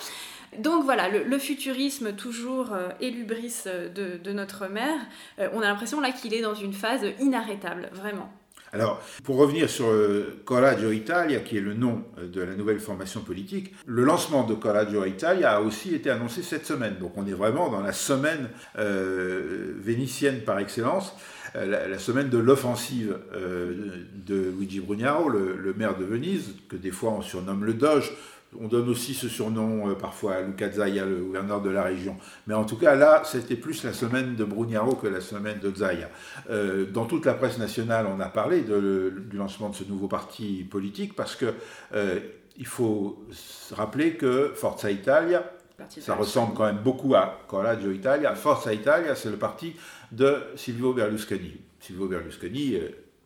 Donc 0.59 0.83
voilà, 0.83 1.09
le, 1.09 1.37
futurisme 1.39 2.13
toujours 2.13 2.73
euh, 2.73 2.89
élubris 2.99 3.63
de, 3.65 4.17
de, 4.17 4.31
notre 4.33 4.67
mère, 4.67 4.99
euh, 5.39 5.49
on 5.53 5.61
a 5.61 5.67
l'impression 5.67 5.99
là 5.99 6.11
qu'il 6.11 6.33
est 6.33 6.41
dans 6.41 6.53
une 6.53 6.73
phase 6.73 7.05
inarrêtable, 7.19 7.89
vraiment. 7.91 8.31
Alors, 8.73 8.99
pour 9.23 9.37
revenir 9.37 9.69
sur 9.69 9.85
euh, 9.85 10.41
Coraggio 10.45 10.91
Italia, 10.91 11.41
qui 11.41 11.57
est 11.57 11.61
le 11.61 11.75
nom 11.75 12.03
euh, 12.17 12.27
de 12.27 12.41
la 12.41 12.55
nouvelle 12.55 12.79
formation 12.79 13.21
politique, 13.21 13.71
le 13.85 14.03
lancement 14.03 14.47
de 14.47 14.55
Coraggio 14.55 15.05
Italia 15.05 15.57
a 15.57 15.61
aussi 15.61 15.93
été 15.93 16.09
annoncé 16.09 16.41
cette 16.41 16.65
semaine. 16.65 16.95
Donc 16.99 17.13
on 17.15 17.27
est 17.27 17.33
vraiment 17.33 17.69
dans 17.69 17.81
la 17.81 17.93
semaine 17.93 18.49
euh, 18.79 19.73
vénitienne 19.77 20.39
par 20.39 20.57
excellence, 20.57 21.15
la, 21.53 21.99
semaine 21.99 22.29
de 22.29 22.39
l'offensive 22.39 23.15
de 23.31 24.51
Luigi 24.57 24.79
Brugnaro, 24.79 25.29
le, 25.29 25.73
maire 25.77 25.95
de 25.95 26.03
Venise, 26.03 26.55
que 26.67 26.75
des 26.75 26.89
fois 26.89 27.11
on 27.11 27.21
surnomme 27.21 27.63
le 27.63 27.75
Doge. 27.75 28.11
On 28.59 28.67
donne 28.67 28.89
aussi 28.89 29.13
ce 29.13 29.27
surnom 29.27 29.89
euh, 29.89 29.93
parfois 29.95 30.35
à 30.35 30.41
Luca 30.41 30.69
Zaya, 30.69 31.05
le 31.05 31.17
gouverneur 31.17 31.61
de 31.61 31.69
la 31.69 31.83
région. 31.83 32.17
Mais 32.47 32.53
en 32.53 32.65
tout 32.65 32.77
cas, 32.77 32.95
là, 32.95 33.23
c'était 33.25 33.55
plus 33.55 33.83
la 33.83 33.93
semaine 33.93 34.35
de 34.35 34.43
Brugnaro 34.43 34.95
que 34.95 35.07
la 35.07 35.21
semaine 35.21 35.59
de 35.59 35.73
Zaya. 35.73 36.09
Euh, 36.49 36.85
dans 36.85 37.05
toute 37.05 37.25
la 37.25 37.33
presse 37.33 37.57
nationale, 37.57 38.07
on 38.07 38.19
a 38.19 38.27
parlé 38.29 38.61
du 38.61 39.37
lancement 39.37 39.69
de 39.69 39.75
ce 39.75 39.83
nouveau 39.83 40.07
parti 40.07 40.65
politique 40.69 41.15
parce 41.15 41.35
que 41.35 41.53
euh, 41.93 42.19
il 42.57 42.67
faut 42.67 43.25
se 43.31 43.73
rappeler 43.73 44.15
que 44.15 44.51
Forza 44.55 44.91
Italia, 44.91 45.43
ça 45.89 46.15
ressemble 46.15 46.53
quand 46.53 46.65
même 46.65 46.83
beaucoup 46.83 47.15
à 47.15 47.39
Coraggio 47.47 47.91
Italia. 47.91 48.35
Forza 48.35 48.73
Italia, 48.73 49.15
c'est 49.15 49.31
le 49.31 49.37
parti 49.37 49.75
de 50.11 50.37
Silvio 50.55 50.93
Berlusconi. 50.93 51.57
Silvio 51.79 52.07
Berlusconi, 52.07 52.77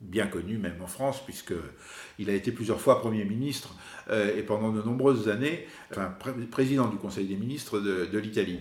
bien 0.01 0.27
connu 0.27 0.58
même 0.58 0.82
en 0.82 0.88
France, 0.88 1.22
puisqu'il 1.24 2.30
a 2.30 2.34
été 2.34 2.51
plusieurs 2.51 2.80
fois 2.80 3.00
Premier 3.00 3.25
ministre 3.25 3.75
euh, 4.10 4.38
et 4.38 4.44
pendant 4.44 4.72
de 4.72 4.82
nombreuses 4.82 5.30
années, 5.30 5.68
enfin, 5.92 6.13
président 6.51 6.88
du 6.88 6.98
Conseil 6.98 7.25
des 7.25 7.36
ministres 7.36 7.80
de, 7.80 8.18
l'Italie. 8.18 8.60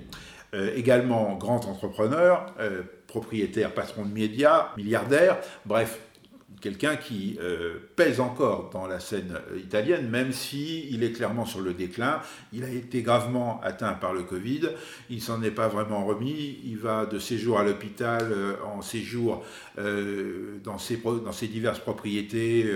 Euh, 0.55 0.75
également 0.76 1.37
grand 1.37 1.66
entrepreneur, 1.66 2.55
euh, 2.61 2.83
propriétaire, 3.07 3.75
patron 3.75 4.05
de 4.05 4.12
médias, 4.12 4.69
milliardaire, 4.76 5.38
bref, 5.64 6.00
quelqu'un 6.66 6.96
qui 6.96 7.38
pèse 7.94 8.18
encore 8.18 8.70
dans 8.73 8.88
la 8.88 8.99
scène 8.99 9.38
italienne, 9.56 10.08
même 10.08 10.32
si 10.32 10.88
il 10.90 11.04
est 11.04 11.12
clairement 11.12 11.46
sur 11.46 11.61
le 11.61 11.75
déclin. 11.75 12.20
Il 12.52 12.64
a 12.64 12.68
été 12.68 13.02
gravement 13.02 13.61
atteint 13.62 13.92
par 13.92 14.12
le 14.12 14.25
Covid, 14.25 14.70
il 15.08 15.23
s'en 15.23 15.42
est 15.44 15.52
pas 15.52 15.68
vraiment 15.68 16.04
remis. 16.04 16.58
Il 16.64 16.78
va 16.78 17.06
de 17.06 17.20
séjour 17.20 17.61
à 17.61 17.64
l'hôpital 17.64 18.35
en 18.64 18.82
séjour 18.82 19.44
dans, 19.76 20.78
ses, 20.78 21.46
diverses 21.46 21.78
propriétés 21.78 22.68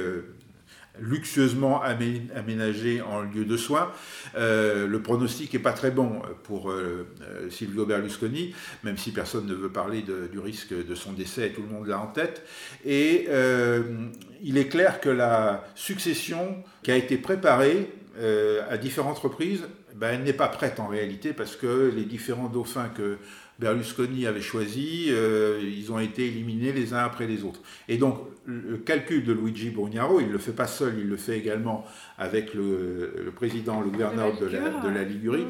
luxueusement 0.99 1.83
aménagé 1.83 3.01
en 3.01 3.23
lieu 3.23 3.45
de 3.45 3.57
soins. 3.57 3.93
Euh, 4.37 4.87
le 4.87 5.03
pronostic 5.03 5.53
n'est 5.53 5.61
pas 5.61 5.73
très 5.73 5.91
bon 5.91 6.23
pour 6.43 6.71
euh, 6.71 7.07
euh, 7.23 7.51
Silvio 7.51 7.87
Berlusconi, 7.87 8.55
même 8.83 8.99
si 8.99 9.13
personne 9.13 9.47
ne 9.47 9.55
veut 9.55 9.71
parler 9.71 10.03
du 10.03 10.39
risque 10.39 10.75
de 10.75 10.95
son 10.95 11.13
décès, 11.13 11.51
tout 11.51 11.63
le 11.63 11.69
monde 11.69 11.87
l'a 11.87 12.01
en 12.01 12.09
tête. 12.09 12.45
Et 12.85 13.29
il 14.43 14.59
est 14.59 14.69
clair 14.69 15.01
que 15.01 15.11
la 15.11 15.65
succession 15.75 16.63
qui 16.83 16.91
a 16.91 16.97
été 16.97 17.17
préparée 17.17 17.93
à 18.69 18.77
différentes 18.77 19.19
reprises, 19.19 19.63
ben, 19.95 20.15
elle 20.15 20.23
n'est 20.23 20.33
pas 20.33 20.49
prête 20.49 20.81
en 20.81 20.87
réalité 20.87 21.33
parce 21.33 21.57
que 21.57 21.93
les 21.95 22.05
différents 22.05 22.49
dauphins 22.49 22.89
que 22.89 23.19
Berlusconi 23.61 24.27
avait 24.27 24.41
choisi, 24.41 25.09
euh, 25.11 25.61
ils 25.63 25.93
ont 25.93 25.99
été 25.99 26.27
éliminés 26.27 26.73
les 26.73 26.95
uns 26.95 27.05
après 27.05 27.27
les 27.27 27.45
autres. 27.45 27.61
Et 27.89 27.99
donc, 27.99 28.19
le 28.47 28.79
calcul 28.79 29.23
de 29.23 29.35
Luigi 29.35 29.69
Brugnaro, 29.69 30.19
il 30.19 30.29
ne 30.29 30.33
le 30.33 30.39
fait 30.39 30.53
pas 30.53 30.67
seul, 30.67 30.95
il 30.99 31.09
le 31.09 31.19
fait 31.19 31.37
également 31.37 31.85
avec 32.17 32.55
le, 32.55 33.31
président, 33.37 33.81
le 33.83 33.91
gouverneur 33.91 34.37
de 34.39 34.47
la, 34.47 34.61
de 34.61 34.89
la, 34.89 35.05
Ligurie. 35.05 35.45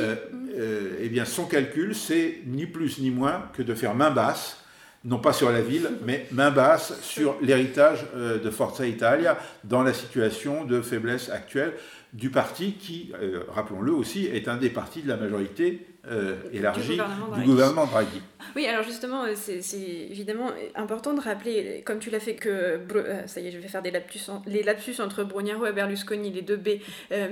Euh, 0.00 0.14
euh, 0.56 0.98
eh 1.00 1.08
bien, 1.08 1.24
son 1.24 1.46
calcul, 1.46 1.94
c'est 1.94 2.40
ni 2.46 2.66
plus 2.66 2.98
ni 2.98 3.10
moins 3.10 3.44
que 3.54 3.62
de 3.62 3.74
faire 3.74 3.94
main 3.94 4.10
basse 4.10 4.60
non 5.06 5.18
pas 5.18 5.34
sur 5.34 5.50
la 5.50 5.60
ville, 5.60 5.90
mais 6.06 6.26
main 6.32 6.50
basse 6.50 6.98
sur 7.02 7.36
l'héritage 7.42 8.06
de 8.14 8.50
Forza 8.50 8.86
Italia 8.86 9.38
dans 9.62 9.82
la 9.82 9.92
situation 9.92 10.64
de 10.64 10.80
faiblesse 10.80 11.28
actuelle 11.28 11.74
du 12.14 12.30
parti 12.30 12.72
qui, 12.72 13.12
rappelons-le 13.48 13.92
aussi, 13.92 14.24
est 14.26 14.48
un 14.48 14.56
des 14.56 14.70
partis 14.70 15.02
de 15.02 15.08
la 15.08 15.18
majorité 15.18 15.86
euh, 16.10 16.36
élargie 16.52 16.98
du 17.36 17.44
gouvernement, 17.44 17.86
Draghi. 17.86 18.20
Oui, 18.54 18.66
alors 18.66 18.84
justement, 18.84 19.24
euh, 19.24 19.32
c'est 19.34 19.78
évidemment 20.10 20.50
important 20.74 21.14
de 21.14 21.20
rappeler, 21.20 21.82
comme 21.86 21.98
tu 21.98 22.10
l'as 22.10 22.20
fait, 22.20 22.34
que, 22.34 22.48
euh, 22.48 23.26
ça 23.26 23.40
y 23.40 23.46
est, 23.46 23.50
je 23.50 23.58
vais 23.58 23.68
faire 23.68 23.80
des 23.80 23.90
lapsus, 23.90 24.20
les 24.46 24.62
lapsus 24.62 25.00
entre 25.00 25.24
Brugnaro 25.24 25.64
et 25.64 25.72
Berlusconi, 25.72 26.30
les 26.30 26.42
deux 26.42 26.56
B, 26.56 26.80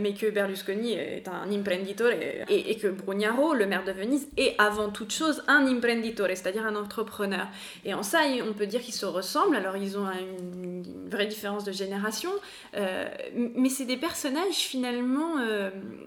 mais 0.00 0.14
que 0.14 0.31
Berlusconi 0.31 0.95
est 0.95 1.29
un 1.29 1.50
imprenditore 1.52 2.12
et, 2.12 2.45
et, 2.49 2.76
que 2.76 2.88
Brugnaro, 2.88 3.52
le 3.52 3.67
maire 3.67 3.85
de 3.85 3.93
Venise, 3.93 4.26
est 4.38 4.55
avant 4.59 4.88
toute 4.88 5.12
chose 5.12 5.43
un 5.49 5.67
imprenditore, 5.67 6.29
c'est-à-dire 6.29 6.64
un 6.64 6.76
entrepreneur. 6.76 7.49
Et 7.85 7.93
en 7.93 8.02
ça, 8.02 8.21
on 8.49 8.55
peut 8.55 8.67
dire 8.67 8.81
qu'ils 8.81 8.95
se 8.95 9.07
ressemblent, 9.07 9.57
alors 9.57 9.76
ils 9.76 9.99
ont 9.99 10.07
une, 10.11 10.83
vraie 11.11 11.26
différence 11.26 11.64
de 11.64 11.73
génération, 11.73 12.31
mais 12.75 13.69
c'est 13.69 13.85
des 13.85 13.99
personnages 13.99 14.55
finalement 14.55 15.35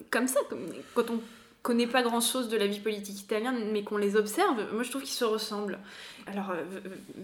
comme 0.10 0.28
ça, 0.28 0.40
quand 0.96 1.12
on 1.12 1.20
connaît 1.66 1.88
pas 1.88 2.04
grand 2.04 2.22
chose 2.22 2.48
de 2.48 2.58
la 2.58 2.68
vie 2.68 2.80
politique 2.80 3.20
italienne, 3.20 3.72
mais 3.74 3.84
qu'on 3.84 3.98
les 3.98 4.16
observe, 4.16 4.56
moi 4.72 4.84
je 4.84 4.92
trouve 4.92 5.02
qu'ils 5.02 5.16
se 5.16 5.26
ressemblent. 5.26 5.80
Alors, 6.28 6.52
euh, 6.52 6.64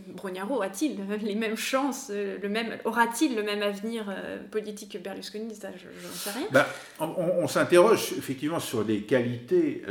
Brognaro 0.08 0.64
a-t-il 0.64 1.00
les 1.22 1.36
mêmes 1.36 1.56
chances, 1.56 2.10
euh, 2.12 2.38
le 2.42 2.50
même, 2.50 2.78
aura-t-il 2.84 3.36
le 3.36 3.44
même 3.44 3.62
avenir 3.62 4.06
euh, 4.10 4.40
politique 4.50 4.94
que 4.94 4.98
Berlusconi? 4.98 5.54
Ça, 5.54 5.70
je 5.78 5.86
n'en 5.86 6.14
sais 6.14 6.32
rien. 6.32 6.48
Ben, 6.52 6.66
on, 7.00 7.48
s'interroge 7.48 8.14
effectivement 8.18 8.60
sur 8.60 8.84
les 8.84 9.04
qualités 9.04 9.84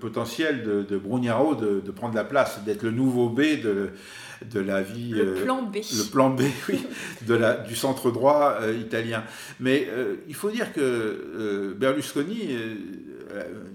potentielles 0.00 0.64
de, 0.64 0.82
de 0.82 0.98
Brognaro 0.98 1.54
de, 1.54 1.80
de, 1.80 1.90
prendre 1.92 2.14
la 2.14 2.24
place, 2.24 2.64
d'être 2.64 2.82
le 2.82 2.90
nouveau 2.90 3.28
B 3.28 3.60
de, 3.62 3.90
de 4.50 4.60
la 4.60 4.82
vie. 4.82 5.10
Le 5.10 5.34
plan 5.34 5.62
B. 5.62 5.76
Le 5.76 6.10
plan 6.10 6.30
B, 6.30 6.42
oui, 6.68 6.86
de 7.26 7.34
la, 7.34 7.54
du 7.54 7.76
centre 7.76 8.10
droit 8.10 8.58
italien. 8.78 9.24
Mais 9.60 9.88
il 10.28 10.34
faut 10.34 10.50
dire 10.50 10.72
que 10.72 11.74
Berlusconi 11.78 12.56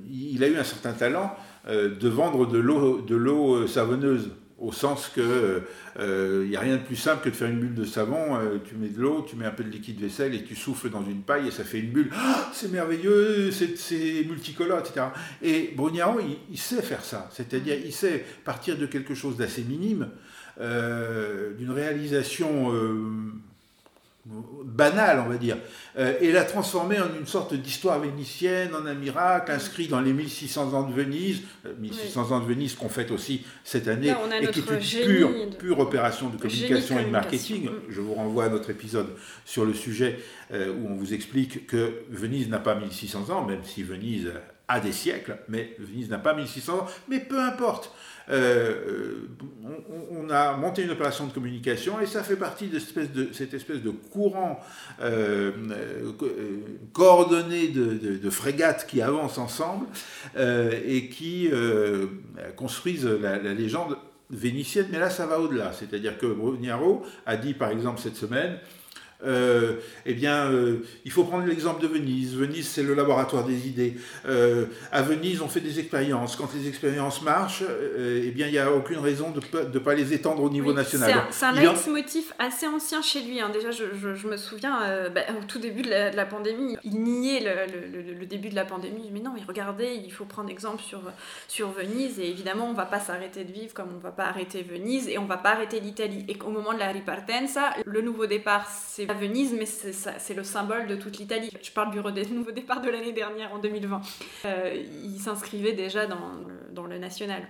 il 0.09 0.43
a 0.43 0.47
eu 0.47 0.57
un 0.57 0.63
certain 0.63 0.93
talent 0.93 1.35
euh, 1.67 1.95
de 1.95 2.09
vendre 2.09 2.45
de 2.45 2.57
l'eau, 2.57 3.01
de 3.01 3.15
l'eau 3.15 3.55
euh, 3.55 3.67
savonneuse, 3.67 4.31
au 4.57 4.73
sens 4.73 5.09
que 5.13 5.61
il 5.95 6.01
euh, 6.01 6.45
n'y 6.45 6.55
a 6.57 6.59
rien 6.59 6.75
de 6.75 6.81
plus 6.81 6.97
simple 6.97 7.23
que 7.23 7.29
de 7.29 7.35
faire 7.35 7.49
une 7.49 7.59
bulle 7.59 7.75
de 7.75 7.85
savon. 7.85 8.38
tu 8.65 8.75
mets 8.75 8.89
de 8.89 8.99
l'eau, 8.99 9.25
tu 9.27 9.38
mets 9.38 9.45
un 9.45 9.51
peu 9.51 9.63
de 9.63 9.69
liquide 9.69 10.01
vaisselle 10.01 10.35
et 10.35 10.43
tu 10.43 10.53
souffles 10.53 10.89
dans 10.89 11.03
une 11.03 11.21
paille 11.21 11.47
et 11.47 11.51
ça 11.51 11.63
fait 11.63 11.79
une 11.79 11.91
bulle. 11.91 12.09
Ah, 12.13 12.49
c'est 12.53 12.69
merveilleux, 12.69 13.51
c'est, 13.51 14.25
multicolore, 14.27 14.79
etc. 14.79 15.07
Et 15.41 15.73
Brugnaro, 15.75 16.19
il, 16.51 16.57
sait 16.57 16.81
faire 16.81 17.05
ça. 17.05 17.29
C'est-à-dire, 17.31 17.77
il 17.83 17.93
sait 17.93 18.25
partir 18.43 18.77
de 18.77 18.85
quelque 18.85 19.15
chose 19.15 19.38
d'assez 19.38 19.63
minime, 19.63 20.09
d'une 20.59 21.71
réalisation 21.71 22.71
banale, 24.63 25.23
on 25.25 25.29
va 25.29 25.37
dire, 25.37 25.57
euh, 25.97 26.17
et 26.21 26.31
l'a 26.31 26.43
transformée 26.43 26.99
en 26.99 27.07
une 27.17 27.25
sorte 27.25 27.53
d'histoire 27.53 27.99
vénitienne, 27.99 28.75
en 28.75 28.85
un 28.85 28.93
miracle, 28.93 29.51
inscrit 29.51 29.87
dans 29.87 30.01
les 30.01 30.13
1600 30.13 30.73
ans 30.73 30.83
de 30.83 30.93
Venise, 30.93 31.41
1600 31.79 32.31
ans 32.31 32.39
de 32.39 32.45
Venise 32.45 32.75
qu'on 32.75 32.89
fête 32.89 33.11
aussi 33.11 33.45
cette 33.63 33.87
année, 33.87 34.13
et 34.41 34.47
qui 34.47 34.59
est 34.59 34.69
une 34.69 35.05
pure, 35.05 35.57
pure 35.57 35.79
opération 35.79 36.29
de 36.29 36.37
communication 36.37 36.99
et 36.99 37.05
de 37.05 37.09
marketing. 37.09 37.65
Mm. 37.65 37.71
Je 37.89 38.01
vous 38.01 38.13
renvoie 38.13 38.45
à 38.45 38.49
notre 38.49 38.69
épisode 38.69 39.07
sur 39.45 39.65
le 39.65 39.73
sujet 39.73 40.19
où 40.51 40.87
on 40.89 40.95
vous 40.95 41.13
explique 41.13 41.67
que 41.67 42.01
Venise 42.09 42.49
n'a 42.49 42.59
pas 42.59 42.75
1600 42.75 43.29
ans, 43.29 43.45
même 43.45 43.63
si 43.63 43.83
Venise 43.83 44.31
a 44.67 44.79
des 44.79 44.91
siècles, 44.91 45.37
mais 45.47 45.75
Venise 45.79 46.09
n'a 46.09 46.19
pas 46.19 46.33
1600 46.33 46.73
ans, 46.73 46.85
mais 47.07 47.19
peu 47.19 47.39
importe. 47.39 47.91
Euh, 48.29 49.27
on, 50.12 50.29
a 50.29 50.55
monté 50.55 50.83
une 50.83 50.91
opération 50.91 51.25
de 51.25 51.33
communication 51.33 52.00
et 52.00 52.05
ça 52.05 52.24
fait 52.24 52.36
partie 52.36 52.67
de 52.67 52.77
cette 52.77 53.53
espèce 53.53 53.81
de, 53.81 53.89
courant 53.89 54.59
euh, 55.01 55.51
euh, 56.21 56.57
coordonné 56.93 57.69
de, 57.69 58.29
frégates 58.29 58.86
qui 58.88 59.01
avancent 59.01 59.39
ensemble 59.39 59.88
et 60.38 61.09
qui 61.09 61.50
construisent 62.55 63.05
la, 63.05 63.39
la, 63.39 63.53
légende 63.53 63.98
vénitienne. 64.29 64.88
Mais 64.91 65.00
là, 65.00 65.09
ça 65.09 65.25
va 65.25 65.39
au-delà. 65.39 65.74
C'est-à-dire 65.74 66.17
que 66.19 66.27
Brugnaro 66.27 67.03
a 67.25 67.36
dit, 67.36 67.55
par 67.55 67.71
exemple, 67.71 68.00
cette 68.00 68.15
semaine, 68.15 68.59
euh, 69.25 69.75
eh 70.05 70.13
bien, 70.13 70.49
euh, 70.49 70.77
il 71.03 71.11
faut 71.11 71.25
prendre 71.25 71.45
l'exemple 71.45 71.81
de 71.81 71.88
Venise. 71.88 72.35
Venise, 72.35 72.67
c'est 72.67 72.83
le 72.83 72.93
laboratoire 72.93 73.43
des 73.43 73.67
idées. 73.67 73.95
Euh, 74.25 74.65
à 74.91 75.01
Venise, 75.01 75.41
on 75.41 75.49
fait 75.49 75.59
des 75.59 75.79
expériences. 75.79 76.35
Quand 76.35 76.49
les 76.53 76.67
expériences 76.67 77.21
marchent, 77.21 77.63
eh 77.97 78.31
bien, 78.31 78.47
il 78.47 78.53
n'y 78.53 78.59
a 78.59 78.71
aucune 78.71 78.99
raison 78.99 79.31
de 79.31 79.41
ne 79.73 79.79
pas 79.79 79.93
les 79.93 80.13
étendre 80.13 80.41
au 80.43 80.49
niveau 80.49 80.73
national. 80.73 81.25
C'est 81.31 81.45
un, 81.45 81.51
leitmotiv 81.51 82.33
assez 82.39 82.67
ancien 82.67 83.01
chez 83.01 83.21
lui. 83.21 83.41
Hein. 83.41 83.49
Déjà, 83.51 83.71
je, 83.71 84.27
me 84.27 84.38
souviens, 84.38 85.09
bah, 85.13 85.21
au 85.39 85.43
tout 85.45 85.59
début 85.59 85.81
de 85.81 85.89
la, 85.89 86.25
pandémie, 86.25 86.77
il 86.83 87.01
niait 87.01 87.41
le, 87.41 88.25
début 88.25 88.49
de 88.49 88.55
la 88.55 88.65
pandémie. 88.65 89.09
Mais 89.11 89.19
non, 89.19 89.31
mais 89.35 89.41
regardez, 89.45 89.99
il 90.03 90.11
faut 90.11 90.25
prendre 90.25 90.49
exemple 90.49 90.81
sur, 90.81 91.01
sur 91.47 91.71
Venise. 91.71 92.19
Et 92.19 92.29
évidemment, 92.29 92.67
on 92.67 92.71
ne 92.71 92.77
va 92.77 92.85
pas 92.85 92.99
s'arrêter 92.99 93.43
de 93.43 93.51
vivre 93.51 93.73
comme 93.73 93.89
on 93.91 93.97
ne 93.97 94.01
va 94.01 94.11
pas 94.11 94.25
arrêter 94.25 94.63
Venise 94.63 95.07
et 95.09 95.17
on 95.17 95.23
ne 95.23 95.27
va 95.27 95.38
pas 95.38 95.51
arrêter 95.51 95.79
l'Italie. 95.79 96.25
Et 96.27 96.38
au 96.45 96.51
moment 96.51 96.73
de 96.73 96.79
la 96.79 96.91
ripartenza, 96.91 97.71
le 97.85 98.01
nouveau 98.01 98.25
départ, 98.25 98.67
c'est 98.69 99.08
à 99.09 99.13
Venise, 99.13 99.55
mais 99.57 99.65
c'est 99.65 100.33
le 100.35 100.43
symbole 100.43 100.87
de 100.87 100.95
toute 100.95 101.17
l'Italie. 101.17 101.49
Je 101.61 101.71
parle 101.71 101.91
du 101.91 101.99
nouveau 102.33 102.51
départ 102.51 102.81
de 102.81 102.89
l'année 102.89 103.11
dernière, 103.11 103.51
en 103.53 103.57
2020. 103.57 104.01
Euh, 104.45 104.83
il 105.03 105.19
s'inscrivait 105.19 105.73
déjà 105.73 106.05
dans, 106.05 106.85
le 106.87 106.97
national. 106.97 107.41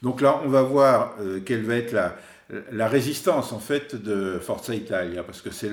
Donc 0.00 0.20
là, 0.20 0.40
on 0.44 0.48
va 0.48 0.62
voir 0.62 1.14
euh, 1.20 1.40
quelle 1.44 1.64
va 1.64 1.76
être 1.76 1.94
la, 2.70 2.88
résistance 2.88 3.52
en 3.52 3.58
fait 3.58 3.94
de 3.94 4.38
Forza 4.40 4.74
Italia, 4.74 5.22
parce 5.22 5.42
que 5.42 5.50
c'est 5.50 5.70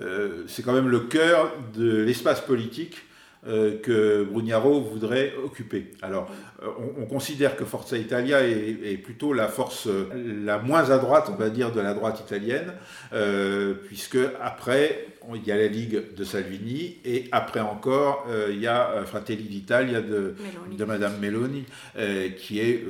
euh, 0.00 0.44
c'est 0.48 0.62
quand 0.62 0.72
même 0.72 0.88
le 0.88 1.00
cœur 1.00 1.52
de 1.74 2.02
l'espace 2.02 2.40
politique 2.40 3.02
euh, 3.44 3.76
que 3.80 4.22
Brugnaro 4.22 4.80
voudrait 4.80 5.32
occuper. 5.44 5.90
Alors, 6.00 6.30
euh, 6.62 6.68
on, 6.96 7.06
considère 7.06 7.56
que 7.56 7.64
Forza 7.64 7.98
Italia 7.98 8.40
est, 8.46 8.96
plutôt 8.98 9.32
la 9.32 9.48
force 9.48 9.88
euh, 9.88 10.04
la 10.44 10.58
moins 10.58 10.90
à 10.90 10.98
droite, 10.98 11.28
on 11.28 11.34
va 11.34 11.50
dire, 11.50 11.72
de 11.72 11.80
la 11.80 11.92
droite 11.92 12.20
italienne, 12.20 12.72
puisque 13.88 14.18
après, 14.40 15.08
il 15.34 15.44
y 15.44 15.50
a 15.50 15.56
la 15.56 15.66
Ligue 15.66 16.14
de 16.14 16.22
Salvini, 16.22 16.98
et 17.04 17.24
après 17.32 17.58
encore, 17.58 18.28
il 18.48 18.60
y 18.60 18.68
a 18.68 19.02
Fratelli 19.06 19.44
d'Italia 19.44 20.00
de, 20.00 20.36
de 20.70 20.84
Madame 20.84 21.18
Meloni, 21.18 21.64
qui 22.38 22.60
est, 22.60 22.84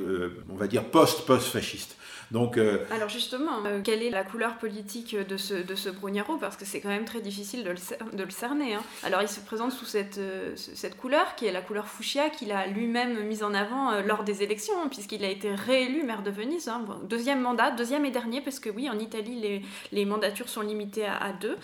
on 0.51 0.55
va 0.55 0.67
dire, 0.67 0.83
post-post-fasciste. 0.83 1.97
Donc, 2.31 2.57
euh, 2.57 2.79
Alors 2.91 3.09
justement, 3.09 3.63
euh, 3.65 3.81
quelle 3.83 4.01
est 4.03 4.09
la 4.09 4.23
couleur 4.23 4.57
politique 4.57 5.15
de 5.15 5.37
ce, 5.37 5.53
de 5.53 5.75
ce 5.75 5.89
Brugnaro 5.89 6.37
Parce 6.37 6.57
que 6.57 6.65
c'est 6.65 6.79
quand 6.81 6.89
même 6.89 7.05
très 7.05 7.21
difficile 7.21 7.63
de 7.63 7.71
le, 7.71 8.17
de 8.17 8.23
le 8.23 8.29
cerner. 8.29 8.75
Hein. 8.75 8.81
Alors 9.03 9.21
il 9.21 9.27
se 9.27 9.39
présente 9.39 9.71
sous 9.71 9.85
cette, 9.85 10.17
euh, 10.17 10.53
cette 10.55 10.97
couleur, 10.97 11.35
qui 11.35 11.45
est 11.45 11.51
la 11.51 11.61
couleur 11.61 11.87
fuchsia, 11.87 12.29
qu'il 12.29 12.51
a 12.51 12.67
lui-même 12.67 13.23
mise 13.23 13.43
en 13.43 13.53
avant 13.53 14.01
lors 14.01 14.23
des 14.23 14.43
élections, 14.43 14.73
hein, 14.83 14.87
puisqu'il 14.89 15.23
a 15.23 15.29
été 15.29 15.53
réélu 15.53 16.03
maire 16.03 16.23
de 16.23 16.31
Venise. 16.31 16.67
Hein. 16.67 16.85
deuxième 17.09 17.41
mandat, 17.41 17.71
deuxième 17.71 18.05
et 18.05 18.11
dernier, 18.11 18.41
parce 18.41 18.59
que 18.59 18.69
oui, 18.69 18.89
en 18.89 18.99
Italie, 18.99 19.39
les, 19.39 19.61
les 19.91 20.05
mandatures 20.05 20.49
sont 20.49 20.61
limitées 20.61 21.05
à, 21.05 21.33
deux 21.39 21.57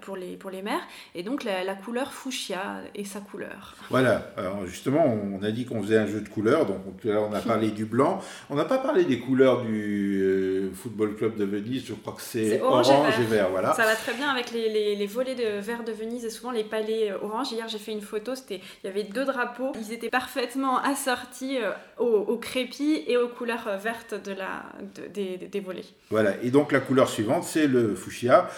pour, 0.00 0.16
les, 0.16 0.36
pour 0.36 0.50
les 0.50 0.62
maires. 0.62 0.82
Et 1.14 1.22
donc 1.22 1.44
la, 1.44 1.64
la, 1.64 1.74
couleur 1.74 2.12
fuchsia 2.12 2.80
est 2.94 3.04
sa 3.04 3.20
couleur. 3.20 3.74
Voilà, 3.90 4.32
Alors, 4.36 4.66
justement, 4.66 5.04
on 5.04 5.42
a 5.42 5.50
dit 5.50 5.64
qu'on 5.64 5.82
faisait 5.82 5.98
un 5.98 6.06
jeu 6.06 6.20
de 6.20 6.28
couleurs, 6.28 6.66
donc 6.66 7.04
là 7.04 7.20
on 7.20 7.32
a 7.32 7.40
parlé 7.40 7.70
du 7.70 7.84
blanc. 7.84 8.20
On 8.50 8.54
n'a 8.54 8.64
pas 8.64 8.78
parlé 8.78 9.04
des 9.04 9.18
couleurs 9.18 9.62
du 9.62 9.71
euh, 9.80 10.70
Football 10.74 11.16
Club 11.16 11.36
de 11.36 11.44
Venise, 11.44 11.84
je 11.86 11.94
crois 11.94 12.14
que 12.14 12.22
c'est 12.22 12.60
orange, 12.60 12.88
et, 13.20 13.24
vert. 13.24 13.50
Voilà. 13.50 13.74
Ça 13.74 13.84
va 13.84 13.94
très 13.94 14.14
bien 14.14 14.28
avec 14.28 14.52
les, 14.52 14.96
les, 14.96 15.06
volets 15.06 15.34
de 15.34 15.60
vert 15.60 15.84
de 15.84 15.92
Venise 15.92 16.24
et 16.24 16.30
souvent 16.30 16.50
les 16.50 16.64
palais 16.64 17.10
euh, 17.10 17.18
orange. 17.22 17.52
Hier, 17.52 17.66
j'ai 17.68 17.78
fait 17.78 17.92
une 17.92 18.00
photo, 18.00 18.32
il 18.50 18.60
y 18.84 18.86
avait 18.86 19.04
deux 19.04 19.24
drapeaux, 19.24 19.72
ils 19.80 19.92
étaient 19.92 20.10
parfaitement 20.10 20.78
assortis 20.78 21.58
euh, 21.58 21.70
au, 21.98 22.36
crépi 22.36 23.04
et 23.06 23.16
aux 23.16 23.28
couleurs 23.28 23.78
vertes 23.82 24.14
de 24.24 24.32
la, 24.32 24.64
des, 25.12 25.36
des, 25.36 25.60
volets. 25.60 25.84
Voilà, 26.10 26.34
et 26.42 26.50
donc 26.50 26.72
la 26.72 26.80
couleur 26.80 27.08
suivante, 27.08 27.44
c'est 27.44 27.66
le 27.66 27.94
fuchsia, 27.94 28.48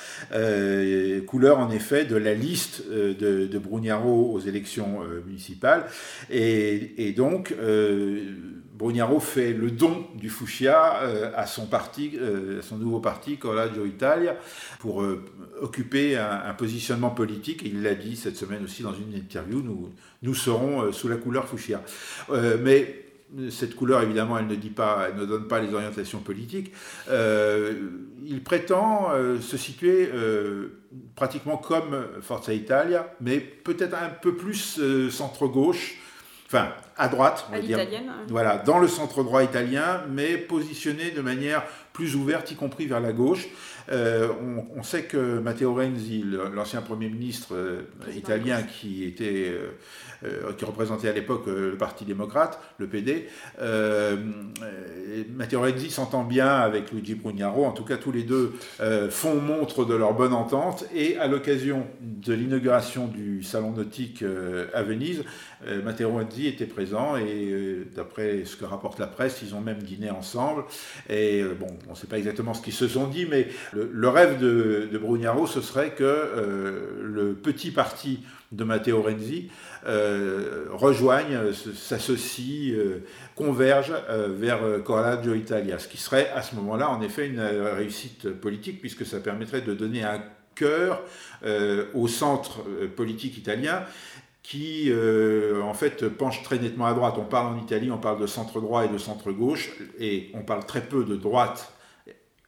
couleur 1.26 1.58
en 1.58 1.70
effet 1.70 2.04
de 2.04 2.16
la 2.16 2.34
liste 2.34 2.88
de, 2.88 3.46
de 3.46 3.58
Brugnaro 3.58 4.32
aux 4.32 4.40
élections 4.40 5.00
municipales. 5.26 5.86
Et, 6.30 7.08
et 7.08 7.12
donc, 7.12 7.54
Brugnaro 8.74 9.20
fait 9.20 9.52
le 9.52 9.70
don 9.70 10.04
du 10.16 10.28
fuchsia 10.28 10.96
euh, 11.02 11.30
à 11.36 11.46
son 11.46 11.66
parti, 11.66 12.18
euh, 12.20 12.60
son 12.60 12.76
nouveau 12.76 12.98
parti, 12.98 13.36
Coraggio 13.36 13.86
Italia, 13.86 14.36
pour 14.80 15.02
euh, 15.02 15.24
occuper 15.60 16.16
un, 16.16 16.52
positionnement 16.54 17.10
politique. 17.10 17.62
il 17.64 17.82
l'a 17.82 17.94
dit 17.94 18.16
cette 18.16 18.36
semaine 18.36 18.64
aussi 18.64 18.82
dans 18.82 18.92
une 18.92 19.14
interview, 19.14 19.62
nous, 19.62 19.92
nous 20.22 20.34
serons 20.34 20.90
sous 20.92 21.08
la 21.08 21.16
couleur 21.16 21.48
fuchsia. 21.48 21.82
mais 22.60 23.00
cette 23.50 23.74
couleur, 23.74 24.02
évidemment, 24.02 24.38
elle 24.38 24.46
ne 24.46 24.54
dit 24.54 24.70
pas, 24.70 25.08
elle 25.08 25.20
ne 25.20 25.26
donne 25.26 25.48
pas 25.48 25.60
les 25.60 25.72
orientations 25.74 26.20
politiques. 26.20 26.72
il 27.10 28.42
prétend 28.44 29.10
se 29.40 29.56
situer 29.56 30.08
pratiquement 31.16 31.56
comme 31.56 32.06
Forza 32.20 32.52
Italia, 32.52 33.14
mais 33.20 33.40
peut-être 33.40 33.94
un 33.94 34.10
peu 34.10 34.36
plus 34.36 34.80
centre-gauche 35.10 35.98
enfin 36.54 36.68
à 36.96 37.08
droite, 37.08 37.46
on 37.48 37.52
va 37.52 37.60
dire, 37.60 37.78
voilà, 38.28 38.58
dans 38.58 38.78
le 38.78 38.86
centre 38.86 39.24
droit 39.24 39.42
italien, 39.42 40.02
mais 40.08 40.36
positionné 40.36 41.10
de 41.10 41.20
manière 41.20 41.64
plus 41.92 42.14
ouverte, 42.14 42.52
y 42.52 42.54
compris 42.54 42.86
vers 42.86 43.00
la 43.00 43.12
gauche. 43.12 43.48
Euh, 43.90 44.28
on, 44.76 44.82
sait 44.82 45.02
que 45.02 45.38
Matteo 45.38 45.74
Renzi, 45.74 46.24
l'ancien 46.54 46.80
Premier 46.80 47.08
ministre 47.08 47.54
euh, 47.54 47.82
italien 48.14 48.62
qui, 48.62 49.04
était, 49.04 49.54
euh, 50.24 50.52
qui 50.56 50.64
représentait 50.64 51.08
à 51.08 51.12
l'époque 51.12 51.46
le 51.46 51.76
Parti 51.76 52.04
démocrate, 52.04 52.60
le 52.78 52.86
PD, 52.86 53.28
Matteo 55.34 55.60
Renzi 55.60 55.90
s'entend 55.90 56.24
bien 56.24 56.48
avec 56.48 56.92
Luigi 56.92 57.14
Brugnaro, 57.14 57.64
en 57.64 57.72
tout 57.72 57.84
cas 57.84 57.96
tous 57.96 58.12
les 58.12 58.22
deux 58.22 58.52
font 59.10 59.40
montre 59.40 59.84
de 59.84 59.94
leur 59.94 60.14
bonne 60.14 60.32
entente, 60.32 60.84
et 60.94 61.16
à 61.18 61.26
l'occasion 61.26 61.86
de 62.00 62.32
l'inauguration 62.32 63.06
du 63.06 63.42
salon 63.42 63.72
nautique 63.72 64.24
à 64.72 64.82
Venise, 64.82 65.24
Matteo 65.84 66.10
Renzi 66.10 66.46
était 66.46 66.66
présent, 66.66 67.16
et 67.16 67.86
d'après 67.94 68.44
ce 68.44 68.56
que 68.56 68.64
rapporte 68.64 68.98
la 68.98 69.06
presse, 69.06 69.40
ils 69.42 69.54
ont 69.54 69.60
même 69.60 69.82
dîné 69.82 70.10
ensemble, 70.10 70.64
et 71.08 71.42
bon, 71.58 71.68
on 71.88 71.92
ne 71.92 71.96
sait 71.96 72.06
pas 72.06 72.18
exactement 72.18 72.54
ce 72.54 72.62
qu'ils 72.62 72.72
se 72.72 72.88
sont 72.88 73.08
dit, 73.08 73.26
mais 73.26 73.48
le, 73.74 74.08
rêve 74.08 74.38
de, 74.38 74.88
de, 74.90 74.98
Brugnaro, 74.98 75.46
ce 75.46 75.60
serait 75.60 75.90
que 75.90 76.04
euh, 76.04 77.00
le 77.02 77.34
petit 77.34 77.70
parti 77.70 78.20
de 78.52 78.64
Matteo 78.64 79.02
Renzi 79.02 79.50
euh, 79.86 80.66
rejoigne, 80.70 81.52
s'associe, 81.52 82.72
euh, 82.72 83.04
converge 83.34 83.92
vers 84.28 84.60
Coraggio 84.84 85.34
Italia, 85.34 85.78
ce 85.78 85.88
qui 85.88 85.96
serait 85.96 86.30
à 86.30 86.42
ce 86.42 86.54
moment-là 86.56 86.88
en 86.88 87.02
effet 87.02 87.26
une 87.26 87.40
réussite 87.40 88.30
politique 88.30 88.80
puisque 88.80 89.04
ça 89.04 89.18
permettrait 89.20 89.62
de 89.62 89.74
donner 89.74 90.04
un 90.04 90.22
cœur 90.54 91.02
au 91.94 92.06
centre 92.06 92.60
politique 92.94 93.36
italien 93.36 93.82
qui 94.44 94.92
en 95.62 95.74
fait 95.74 96.06
penche 96.08 96.44
très 96.44 96.60
nettement 96.60 96.86
à 96.86 96.94
droite. 96.94 97.16
On 97.18 97.24
parle 97.24 97.56
en 97.56 97.58
Italie, 97.60 97.90
on 97.90 97.98
parle 97.98 98.20
de 98.20 98.28
centre 98.28 98.60
droit 98.60 98.84
et 98.84 98.88
de 98.88 98.98
centre 98.98 99.32
gauche, 99.32 99.72
et 99.98 100.30
on 100.34 100.42
parle 100.42 100.64
très 100.64 100.82
peu 100.82 101.04
de 101.04 101.16
droite 101.16 101.73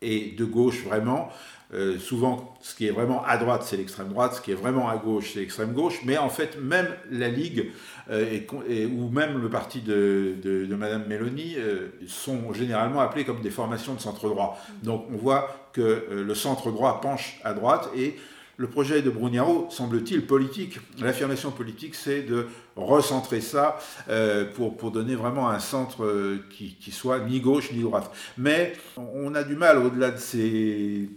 et 0.02 0.34
de 0.36 0.44
gauche 0.44 0.84
vraiment. 0.84 1.30
Euh, 1.74 1.98
souvent, 1.98 2.54
ce 2.60 2.76
qui 2.76 2.86
est 2.86 2.92
vraiment 2.92 3.24
à 3.24 3.38
droite, 3.38 3.64
c'est 3.64 3.76
l'extrême 3.76 4.08
droite, 4.08 4.34
ce 4.34 4.40
qui 4.40 4.52
est 4.52 4.56
vraiment 4.56 4.88
à 4.88 4.96
gauche, 4.98 5.32
c'est 5.32 5.40
l'extrême 5.40 5.72
gauche. 5.72 6.00
Mais 6.04 6.16
en 6.16 6.28
fait, 6.28 6.60
même 6.60 6.86
la 7.10 7.28
Ligue 7.28 7.72
euh, 8.08 8.38
et, 8.68 8.86
ou 8.86 9.08
même 9.08 9.42
le 9.42 9.50
parti 9.50 9.80
de, 9.80 10.36
de, 10.40 10.74
Madame 10.76 11.06
Meloni 11.08 11.56
euh, 11.56 11.88
sont 12.06 12.52
généralement 12.52 13.00
appelés 13.00 13.24
comme 13.24 13.40
des 13.40 13.50
formations 13.50 13.94
de 13.94 14.00
centre 14.00 14.28
droit. 14.28 14.60
Donc, 14.84 15.06
on 15.12 15.16
voit 15.16 15.68
que 15.72 16.06
le 16.10 16.34
centre 16.34 16.70
droit 16.70 17.00
penche 17.00 17.40
à 17.42 17.52
droite 17.52 17.90
et 17.96 18.14
le 18.58 18.68
projet 18.68 19.02
de 19.02 19.10
Brugnaro 19.10 19.66
semble-t-il 19.70 20.24
politique. 20.24 20.78
L'affirmation 21.00 21.50
politique, 21.50 21.94
c'est 21.94 22.22
de 22.22 22.46
recentrer 22.76 23.40
ça 23.40 23.78
euh, 24.08 24.44
pour, 24.52 24.76
pour 24.76 24.90
donner 24.90 25.14
vraiment 25.14 25.48
un 25.48 25.58
centre 25.58 26.04
euh, 26.04 26.44
qui, 26.50 26.76
qui 26.78 26.92
soit 26.92 27.20
ni 27.20 27.40
gauche 27.40 27.72
ni 27.72 27.80
droite. 27.82 28.10
Mais 28.36 28.74
on 28.96 29.34
a 29.34 29.42
du 29.42 29.56
mal, 29.56 29.78
au-delà 29.78 30.10
de 30.10 30.18
ces 30.18 31.08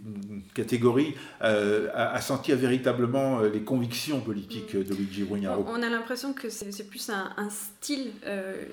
catégories, 0.54 1.16
euh, 1.44 1.90
à, 1.94 2.20
sentir 2.22 2.58
véritablement 2.58 3.42
les 3.42 3.62
convictions 3.62 4.22
politiques 4.22 4.76
de 4.76 4.94
Luigi 4.94 5.24
Brugnaro. 5.24 5.66
On 5.68 5.82
a 5.82 5.90
l'impression 5.90 6.34
que 6.34 6.50
c'est 6.50 6.90
plus 6.90 7.10
un, 7.10 7.32
un 7.38 7.50
style, 7.50 8.12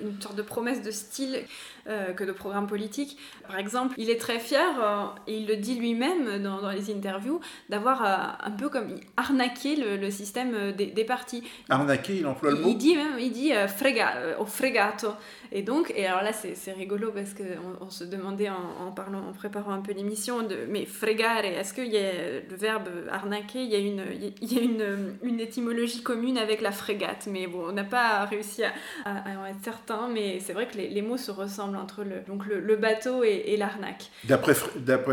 une 0.01 0.21
sorte 0.21 0.35
de 0.35 0.41
promesse 0.41 0.81
de 0.81 0.91
style 0.91 1.39
que 1.85 2.23
de 2.23 2.31
programme 2.31 2.67
politique. 2.67 3.17
Par 3.47 3.57
exemple, 3.57 3.95
il 3.97 4.09
est 4.09 4.19
très 4.19 4.39
fier, 4.39 5.15
et 5.27 5.37
il 5.37 5.47
le 5.47 5.55
dit 5.55 5.75
lui-même 5.75 6.43
dans, 6.43 6.61
dans, 6.61 6.71
les 6.71 6.91
interviews, 6.91 7.39
d'avoir 7.69 8.37
un 8.43 8.51
peu 8.51 8.69
comme 8.69 8.95
arnaqué 9.15 9.75
le, 9.75 10.11
système 10.11 10.73
des, 10.73 10.87
des 10.87 11.05
partis. 11.05 11.43
Arnaqué, 11.69 12.17
il 12.17 12.27
emploie 12.27 12.51
le 12.51 12.57
mot 12.57 12.76
il 12.77 12.79
dit 12.79 12.95
même, 12.95 13.19
il 13.19 13.31
dit 13.31 13.53
euh, 13.53 13.67
frega, 13.67 14.13
euh, 14.17 14.37
au 14.39 14.45
fregato. 14.45 15.09
Et 15.51 15.61
donc, 15.61 15.93
et 15.95 16.05
alors 16.05 16.23
là, 16.23 16.31
c'est 16.33 16.71
rigolo 16.73 17.11
parce 17.13 17.33
qu'on 17.33 17.85
on 17.85 17.89
se 17.89 18.03
demandait 18.03 18.49
en, 18.49 18.91
parlant, 18.91 19.29
en 19.29 19.31
préparant 19.31 19.71
un 19.71 19.81
peu 19.81 19.93
l'émission, 19.93 20.43
de, 20.43 20.57
mais 20.69 20.85
fregare, 20.85 21.45
est-ce 21.45 21.73
qu'il 21.73 21.87
y 21.87 21.97
a 21.97 22.11
le 22.49 22.55
verbe 22.55 22.89
arnaquer, 23.09 23.59
il 23.59 23.69
y 23.69 23.75
a 23.75 23.79
une, 23.79 24.03
il 24.41 24.53
y 24.53 24.59
a 24.59 24.61
une, 24.61 25.15
une 25.23 25.39
étymologie 25.39 26.03
commune 26.03 26.37
avec 26.37 26.59
la 26.59 26.73
frégate, 26.73 27.29
mais 27.31 27.47
bon, 27.47 27.63
on 27.69 27.71
n'a 27.71 27.85
pas 27.85 28.25
réussi 28.25 28.63
à, 28.63 28.73
à, 29.05 29.49
être 29.49 29.63
certain, 29.63 30.09
mais 30.13 30.41
c'est 30.41 30.51
vrai 30.51 30.67
que 30.67 30.75
les, 30.77 30.89
les, 30.89 31.01
mots 31.01 31.17
se 31.17 31.31
ressemblent 31.31 31.77
entre 31.77 32.03
le, 32.03 32.27
donc 32.27 32.45
le, 32.45 32.75
bateau 32.75 33.23
et, 33.23 33.55
l'arnaque. 33.57 34.11
D'après 34.25 34.53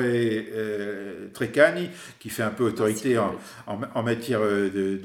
euh, 0.04 1.28
Treccani, 1.32 1.90
qui 2.18 2.28
fait 2.28 2.42
un 2.42 2.50
peu 2.50 2.64
autorité 2.64 3.18
en, 3.18 3.36
en, 3.66 4.02
matière 4.02 4.40
de, 4.40 4.68
de, 4.68 4.98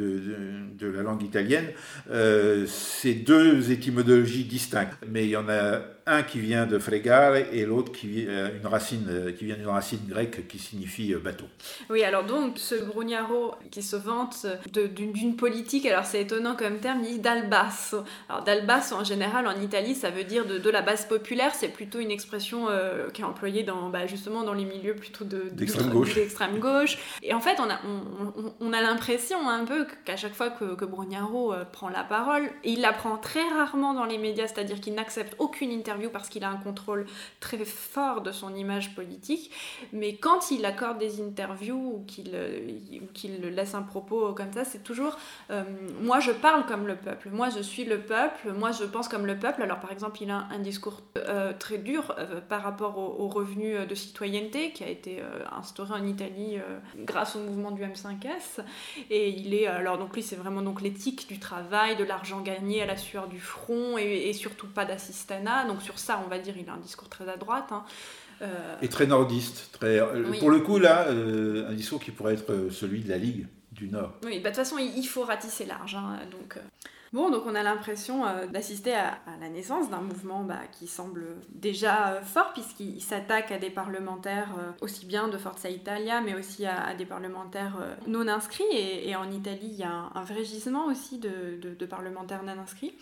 de, 0.74 0.88
la 0.88 1.04
langue 1.04 1.22
italienne, 1.22 1.68
euh, 2.10 2.49
c'est 2.68 3.14
deux 3.14 3.72
étymologies 3.72 4.46
distinctes. 4.46 4.98
Mais 5.08 5.26
il 5.26 5.30
y 5.30 5.38
en 5.38 5.50
a 5.50 5.82
un 6.10 6.24
qui 6.24 6.40
vient 6.40 6.66
de 6.66 6.80
fregare 6.80 7.36
et 7.36 7.66
l'autre 7.66 7.92
qui, 7.92 8.26
euh, 8.28 8.50
une 8.60 8.66
racine, 8.66 9.06
euh, 9.10 9.32
qui 9.32 9.46
vient 9.46 9.56
d'une 9.56 9.68
racine 9.68 10.00
grecque 10.08 10.48
qui 10.48 10.58
signifie 10.58 11.14
euh, 11.14 11.20
bateau. 11.20 11.46
Oui, 11.90 12.04
alors 12.04 12.24
donc 12.24 12.58
ce 12.58 12.76
Brugnaro 12.76 13.54
qui 13.70 13.84
se 13.84 13.96
vante 13.96 14.48
d'une 14.74 15.36
politique, 15.36 15.86
alors 15.86 16.06
c'est 16.06 16.22
étonnant 16.22 16.56
comme 16.56 16.80
terme, 16.80 17.02
il 17.04 17.14
dit 17.14 17.20
d'albasso. 17.20 18.04
Alors 18.28 18.44
d'albasso 18.44 18.96
en 18.96 19.04
général 19.04 19.48
en 19.48 19.62
Italie 19.62 19.94
ça 19.94 20.10
veut 20.10 20.24
dire 20.24 20.46
de, 20.48 20.58
de 20.58 20.70
la 20.72 20.82
base 20.82 21.06
populaire, 21.06 21.54
c'est 21.54 21.68
plutôt 21.68 22.00
une 22.00 22.12
expression 22.12 22.68
qui 23.14 23.22
est 23.22 23.26
employée 23.26 23.64
dans, 23.64 23.90
bah, 23.90 24.08
justement 24.08 24.44
dans 24.44 24.54
les 24.54 24.66
milieux 24.66 24.96
plutôt 24.96 25.26
d'extrême 25.26 25.90
gauche. 25.90 26.16
gauche. 26.60 26.98
Et 27.22 27.34
en 27.34 27.40
fait 27.40 27.60
on 27.60 27.70
a, 27.70 27.80
on, 27.86 28.54
on 28.60 28.74
a 28.74 28.82
l'impression 28.82 29.48
un 29.48 29.64
peu 29.64 29.86
qu'à 30.06 30.18
chaque 30.18 30.34
fois 30.34 30.50
que, 30.50 30.74
que 30.76 30.86
Brugnaro 30.86 31.54
prend 31.72 31.90
la 31.90 32.04
parole, 32.04 32.50
il 32.64 32.82
la 32.82 32.94
prend 32.94 33.18
très 33.18 33.48
rarement 33.50 33.94
dans 33.94 34.06
les 34.06 34.18
médias, 34.18 34.48
c'est-à-dire 34.48 34.82
qu'il 34.82 34.96
n'accepte 34.96 35.36
aucune 35.38 35.72
interview 35.72 35.99
parce 36.08 36.30
qu'il 36.30 36.46
a 36.46 36.50
un 36.50 36.56
contrôle 36.56 37.06
très 37.42 37.66
fort 37.66 38.22
de 38.22 38.32
son 38.32 38.56
image 38.56 38.96
politique, 38.96 39.52
mais 39.92 40.16
quand 40.16 40.52
il 40.52 40.66
accorde 40.66 41.00
des 41.00 41.22
interviews 41.22 41.76
ou 41.76 42.06
qu'il 42.06 42.32
euh, 42.34 43.50
laisse 43.50 43.76
un 43.76 43.82
propos 43.82 44.34
comme 44.34 44.54
ça, 44.54 44.64
c'est 44.64 44.84
toujours 44.84 45.18
euh, 45.52 45.64
moi 46.02 46.20
je 46.20 46.32
parle 46.32 46.66
comme 46.66 46.88
le 46.88 46.96
peuple, 46.96 47.30
moi 47.32 47.50
je 47.50 47.60
suis 47.60 47.86
le 47.86 48.00
peuple, 48.00 48.54
moi 48.54 48.72
je 48.72 48.84
pense 48.84 49.08
comme 49.08 49.26
le 49.26 49.38
peuple. 49.38 49.62
Alors 49.64 49.80
par 49.80 49.92
exemple, 49.92 50.22
il 50.22 50.32
a 50.32 50.48
un 50.52 50.60
discours 50.60 51.02
euh, 51.18 51.54
très 51.58 51.78
dur 51.78 52.16
par 52.48 52.64
rapport 52.64 52.98
au, 52.98 53.28
revenu 53.30 53.86
de 53.86 53.96
citoyenneté 53.96 54.72
qui 54.72 54.84
a 54.84 54.88
été 54.88 55.22
instauré 55.52 55.94
en 55.94 56.06
Italie 56.06 56.58
grâce 56.98 57.36
au 57.36 57.40
mouvement 57.40 57.70
du 57.72 57.84
M5S, 57.84 58.64
et 59.10 59.30
il 59.30 59.54
est 59.54 59.68
alors 59.68 59.98
donc 60.00 60.16
lui 60.16 60.24
c'est 60.24 60.36
vraiment 60.36 60.62
donc 60.62 60.82
l'éthique 60.82 61.28
du 61.28 61.40
travail, 61.40 61.96
de 61.96 62.04
l'argent 62.04 62.42
gagné 62.42 62.82
à 62.82 62.86
la 62.86 62.98
sueur 62.98 63.28
du 63.28 63.40
front 63.40 63.98
et, 63.98 64.30
et 64.30 64.34
surtout 64.34 64.68
pas 64.68 64.86
d'assistanat. 64.86 65.66
Donc 65.66 65.79
sur 65.80 66.00
ça, 66.00 66.22
on 66.26 66.30
va 66.30 66.40
dire, 66.40 66.56
il 66.58 66.70
a 66.70 66.74
un 66.74 66.78
discours 66.78 67.10
très 67.10 67.28
à 67.28 67.38
droite. 67.38 67.72
Hein. 67.72 67.84
Euh, 68.42 68.76
Et 68.82 68.88
très 68.88 69.06
nordiste. 69.06 69.70
Très... 69.74 70.00
Euh, 70.00 70.32
pour 70.40 70.50
le 70.50 70.60
coup, 70.60 70.80
là, 70.80 71.08
euh, 71.08 71.70
un 71.70 71.74
discours 71.74 72.00
qui 72.00 72.12
pourrait 72.12 72.34
être 72.34 72.70
celui 72.72 73.02
de 73.02 73.10
la 73.10 73.18
Ligue 73.18 73.48
du 73.72 73.88
Nord. 73.90 74.14
Oui, 74.24 74.40
bah, 74.40 74.50
de 74.50 74.56
toute 74.56 74.56
façon, 74.56 74.78
il 74.78 75.06
faut 75.06 75.24
ratisser 75.24 75.66
large. 75.66 75.96
Hein, 75.96 76.20
donc, 76.32 76.60
Bon, 77.12 77.32
donc 77.32 77.42
on 77.48 77.56
a 77.56 77.64
l'impression 77.64 78.24
d'assister 78.54 78.94
à, 78.94 79.18
la 79.42 79.50
naissance 79.50 79.90
d'un 79.90 80.02
mouvement 80.02 80.44
bah, 80.44 80.60
qui 80.72 80.86
semble 80.86 81.26
déjà 81.50 82.22
fort, 82.22 82.54
puisqu'il 82.54 83.02
s'attaque 83.02 83.52
à 83.52 83.58
des 83.58 83.72
parlementaires 83.72 84.50
aussi 84.82 85.08
bien 85.08 85.28
de 85.28 85.36
Forza 85.40 85.72
Italia, 85.72 86.22
mais 86.22 86.36
aussi 86.36 86.68
à, 86.68 86.94
des 86.94 87.08
parlementaires 87.08 87.78
non 88.06 88.28
inscrits. 88.28 88.64
Et, 88.72 89.16
en 89.16 89.32
Italie, 89.32 89.70
il 89.72 89.78
y 89.78 89.84
a 89.84 90.12
un, 90.14 90.24
vrai 90.24 90.44
gisement 90.44 90.86
aussi 90.86 91.18
de, 91.18 91.60
de 91.60 91.86
parlementaires 91.88 92.44
non 92.44 92.60
inscrits. 92.62 92.94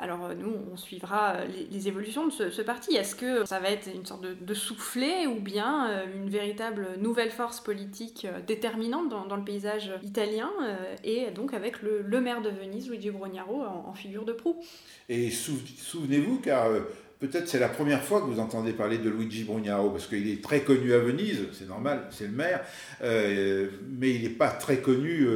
Alors 0.00 0.24
euh, 0.24 0.34
nous, 0.34 0.52
on 0.72 0.76
suivra 0.78 1.34
euh, 1.34 1.46
les, 1.70 1.88
évolutions 1.88 2.26
de 2.26 2.32
ce, 2.32 2.62
parti. 2.62 2.96
Est-ce 2.96 3.14
que 3.14 3.44
ça 3.44 3.60
va 3.60 3.70
être 3.70 3.86
une 3.94 4.06
sorte 4.06 4.24
de, 4.24 4.54
soufflet 4.54 5.26
ou 5.26 5.40
bien 5.40 5.90
euh, 5.90 6.04
une 6.16 6.30
véritable 6.30 6.88
nouvelle 6.98 7.30
force 7.30 7.60
politique 7.60 8.26
déterminante 8.46 9.10
dans, 9.10 9.36
le 9.36 9.44
paysage 9.44 9.92
italien 10.02 10.50
et 11.04 11.30
donc 11.30 11.54
avec 11.54 11.82
le, 11.82 12.20
maire 12.20 12.42
de 12.42 12.50
Venise, 12.50 12.88
Luigi 12.88 13.10
Brugnaro, 13.10 13.62
en, 13.62 13.92
figure 13.92 14.24
de 14.24 14.32
proue? 14.32 14.56
Et 15.08 15.30
souvenez-vous, 15.30 16.40
car 16.40 16.68
peut-être 17.18 17.48
c'est 17.48 17.58
la 17.58 17.68
première 17.68 18.02
fois 18.02 18.20
que 18.20 18.26
vous 18.26 18.40
entendez 18.40 18.72
parler 18.72 18.98
de 18.98 19.08
Luigi 19.08 19.44
Brugnaro, 19.44 19.90
parce 19.90 20.06
qu'il 20.06 20.28
est 20.28 20.42
très 20.42 20.60
connu 20.60 20.92
à 20.92 20.98
Venise, 20.98 21.40
c'est 21.52 21.68
normal, 21.68 22.08
c'est 22.10 22.26
le 22.26 22.32
maire, 22.32 22.64
mais 23.02 24.14
il 24.14 24.22
n'est 24.22 24.28
pas 24.30 24.50
très 24.50 24.78
connu 24.78 25.26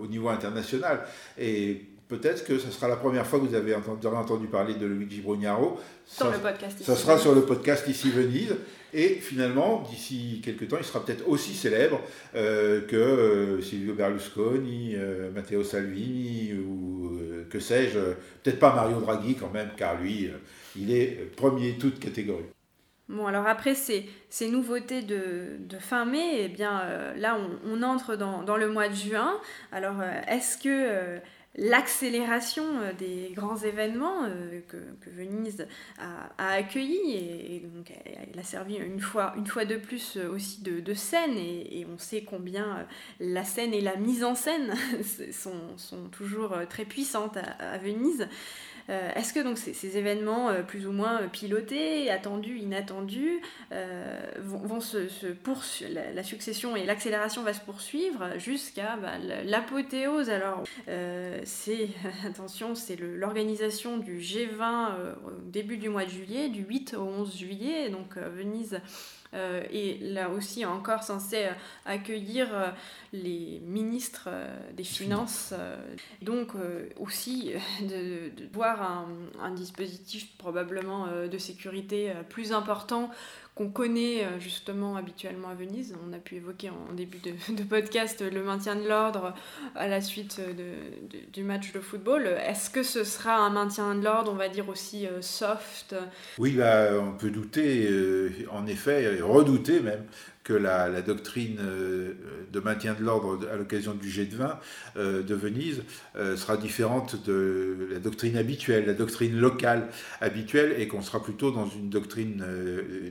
au 0.00 0.06
niveau 0.06 0.28
international. 0.28 1.04
Et 1.38 1.82
peut-être 2.08 2.44
que 2.44 2.58
ce 2.58 2.70
sera 2.70 2.88
la 2.88 2.96
première 2.96 3.26
fois 3.26 3.38
que 3.38 3.44
vous 3.44 3.54
avez 3.54 3.74
entendu, 3.74 4.06
entendu 4.06 4.46
parler 4.46 4.74
de 4.74 4.86
Luigi 4.86 5.20
Brugnaro. 5.20 5.78
Sur 6.06 6.26
ça, 6.26 6.32
le 6.32 6.38
podcast 6.38 6.76
ici. 6.80 6.84
Ça 6.84 6.96
sera 6.96 7.18
sur 7.18 7.34
le 7.34 7.42
podcast 7.42 7.86
Ici 7.86 8.10
Venise. 8.10 8.56
Et 8.94 9.08
finalement, 9.16 9.82
d'ici 9.90 10.40
quelques 10.42 10.68
temps, 10.68 10.78
il 10.78 10.84
sera 10.84 11.04
peut-être 11.04 11.28
aussi 11.28 11.54
célèbre 11.54 12.00
euh, 12.34 12.80
que 12.86 12.96
euh, 12.96 13.60
Silvio 13.60 13.94
Berlusconi, 13.94 14.94
euh, 14.96 15.30
Matteo 15.30 15.62
Salvini 15.62 16.54
ou 16.54 17.18
que 17.50 17.60
sais-je. 17.60 17.98
Peut-être 18.42 18.58
pas 18.58 18.74
Mario 18.74 19.00
Draghi 19.00 19.34
quand 19.34 19.50
même, 19.50 19.70
car 19.76 20.00
lui, 20.00 20.30
il 20.76 20.90
est 20.90 21.30
premier 21.36 21.76
toute 21.76 21.98
catégorie. 21.98 22.44
Bon, 23.10 23.26
alors 23.26 23.46
après 23.46 23.74
ces, 23.74 24.06
ces 24.28 24.48
nouveautés 24.48 25.00
de, 25.00 25.56
de, 25.60 25.78
fin 25.78 26.04
mai, 26.04 26.42
eh 26.44 26.48
bien 26.48 26.82
là, 27.16 27.38
on, 27.38 27.72
on 27.72 27.82
entre 27.82 28.16
dans, 28.16 28.42
dans, 28.42 28.56
le 28.56 28.68
mois 28.68 28.88
de 28.88 28.94
juin. 28.94 29.38
Alors, 29.72 29.96
est-ce 30.26 30.58
que 30.58 31.18
l'accélération 31.56 32.64
euh, 32.80 32.92
des 32.92 33.32
grands 33.34 33.56
événements 33.56 34.24
euh, 34.24 34.60
que, 34.68 34.76
Venise 35.10 35.66
a, 35.98 36.52
accueillis 36.52 37.14
et, 37.14 37.60
donc 37.74 37.92
elle 38.04 38.38
a 38.38 38.42
servi 38.42 38.76
une 38.76 39.00
fois, 39.00 39.34
de 39.36 39.76
plus 39.76 40.16
euh, 40.16 40.30
aussi 40.30 40.62
de, 40.62 40.94
scène 40.94 41.36
et, 41.36 41.86
on 41.92 41.98
sait 41.98 42.22
combien 42.22 42.86
la 43.20 43.44
scène 43.44 43.74
et 43.74 43.80
la 43.80 43.96
mise 43.96 44.24
en 44.24 44.34
scène 44.34 44.74
sont 45.32 46.08
toujours 46.10 46.56
très 46.68 46.84
puissantes 46.84 47.36
à 47.36 47.78
Venise. 47.78 48.28
Euh, 48.90 49.10
est-ce 49.14 49.34
que 49.34 49.40
donc 49.40 49.58
ces, 49.58 49.98
événements 49.98 50.48
euh, 50.48 50.62
plus 50.62 50.86
ou 50.86 50.92
moins 50.92 51.20
euh, 51.20 51.28
pilotés, 51.28 52.10
attendus, 52.10 52.58
inattendus, 52.58 53.40
vont, 54.38 54.78
la, 56.14 56.22
succession 56.22 56.76
et 56.76 56.84
l'accélération 56.84 57.42
va 57.42 57.52
se 57.52 57.60
poursuivre 57.60 58.38
jusqu'à 58.38 58.96
bah, 58.96 59.18
l'apothéose 59.44 60.30
Alors, 60.30 60.64
c'est, 61.44 61.88
attention, 62.26 62.74
c'est 62.74 62.96
l'organisation 62.96 63.98
du 63.98 64.18
G20 64.18 64.90
au 65.26 65.30
début 65.46 65.76
du 65.76 65.88
mois 65.88 66.04
de 66.04 66.10
juillet, 66.10 66.48
du 66.48 66.62
8 66.62 66.94
au 66.94 67.02
11 67.02 67.36
juillet, 67.36 67.90
donc 67.90 68.16
Venise 68.16 68.80
euh, 69.34 69.62
et 69.70 69.98
là 70.00 70.30
aussi 70.30 70.64
encore 70.64 71.02
censé 71.02 71.44
euh, 71.44 71.52
accueillir 71.84 72.48
euh, 72.50 72.70
les 73.12 73.60
ministres 73.62 74.30
des 74.74 74.84
Finances. 74.84 75.52
donc 76.22 76.52
aussi 76.98 77.52
de, 77.82 78.30
voir 78.52 78.82
un, 78.82 79.08
un, 79.40 79.50
dispositif 79.50 80.36
probablement 80.38 81.06
de 81.26 81.38
sécurité 81.38 82.12
plus 82.28 82.52
important 82.52 83.10
qu'on 83.58 83.70
connaît 83.70 84.24
euh, 84.24 84.38
justement 84.38 84.94
habituellement 84.94 85.48
à 85.48 85.54
Venise. 85.54 85.92
On 86.08 86.12
a 86.12 86.18
pu 86.18 86.36
évoquer 86.36 86.70
en 86.70 86.92
début 86.94 87.18
de, 87.18 87.62
podcast 87.64 88.22
le 88.22 88.44
maintien 88.44 88.76
de 88.76 88.88
l'ordre 88.88 89.34
à 89.74 89.88
la 89.88 90.00
suite 90.00 90.40
de, 90.40 91.18
du 91.32 91.42
match 91.42 91.72
de 91.72 91.80
football. 91.80 92.28
Est-ce 92.46 92.70
que 92.70 92.84
ce 92.84 93.02
sera 93.02 93.34
un 93.34 93.50
maintien 93.50 93.96
de 93.96 94.04
l'ordre, 94.04 94.30
on 94.30 94.36
va 94.36 94.48
dire 94.48 94.68
aussi 94.68 95.08
euh, 95.08 95.20
soft? 95.22 95.96
Oui, 96.38 96.52
bah, 96.52 96.90
on 97.00 97.18
peut 97.18 97.30
douter, 97.30 97.88
euh, 97.90 98.30
en 98.52 98.64
effet, 98.68 99.20
redouter 99.20 99.80
même, 99.80 100.04
que 100.48 100.54
la, 100.54 101.02
doctrine 101.02 101.58
euh, 101.60 102.14
de 102.50 102.60
maintien 102.60 102.94
de 102.94 103.04
l'ordre 103.04 103.46
à 103.52 103.56
l'occasion 103.56 103.92
du 103.92 104.08
jet 104.08 104.24
de 104.24 104.34
vin 104.34 104.58
euh, 104.96 105.22
de 105.22 105.34
Venise 105.34 105.82
euh, 106.16 106.38
sera 106.38 106.56
différente 106.56 107.22
de 107.26 107.88
la 107.92 107.98
doctrine 107.98 108.34
habituelle, 108.38 108.86
la 108.86 108.94
doctrine 108.94 109.38
locale 109.38 109.88
habituelle, 110.22 110.74
et 110.78 110.88
qu'on 110.88 111.02
sera 111.02 111.22
plutôt 111.22 111.50
dans 111.50 111.68
une 111.68 111.90
doctrine 111.90 112.42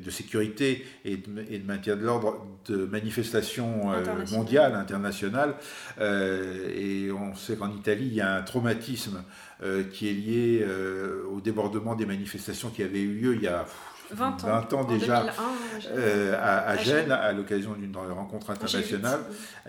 de 0.04 0.10
sécurité 0.10 0.84
et 1.06 1.18
de, 1.18 1.68
maintien 1.68 1.96
de 1.96 2.04
l'ordre 2.04 2.48
de 2.68 2.86
manifestations 2.86 3.92
mondiales, 4.32 4.74
internationales. 4.74 5.54
et 6.00 7.12
on 7.12 7.36
sait 7.36 7.56
qu'en 7.56 7.72
Italie, 7.72 8.08
il 8.08 8.14
y 8.16 8.22
a 8.22 8.36
un 8.36 8.42
traumatisme 8.42 9.24
qui 9.92 10.10
est 10.10 10.14
lié 10.14 10.66
au 11.32 11.40
débordement 11.42 11.96
des 11.96 12.06
manifestations 12.06 12.70
qui 12.70 12.84
avaient 12.84 13.02
eu 13.02 13.14
lieu 13.14 13.36
il 13.36 13.44
y 13.44 13.48
a 13.48 13.66
20 14.12 14.74
ans, 14.74 14.84
déjà 14.84 15.26
euh, 15.92 16.36
à, 16.40 16.78
Gênes, 16.78 17.12
à 17.12 17.32
l'occasion 17.34 17.74
d'une 17.74 17.96
rencontre 17.96 18.52
internationale. 18.52 19.20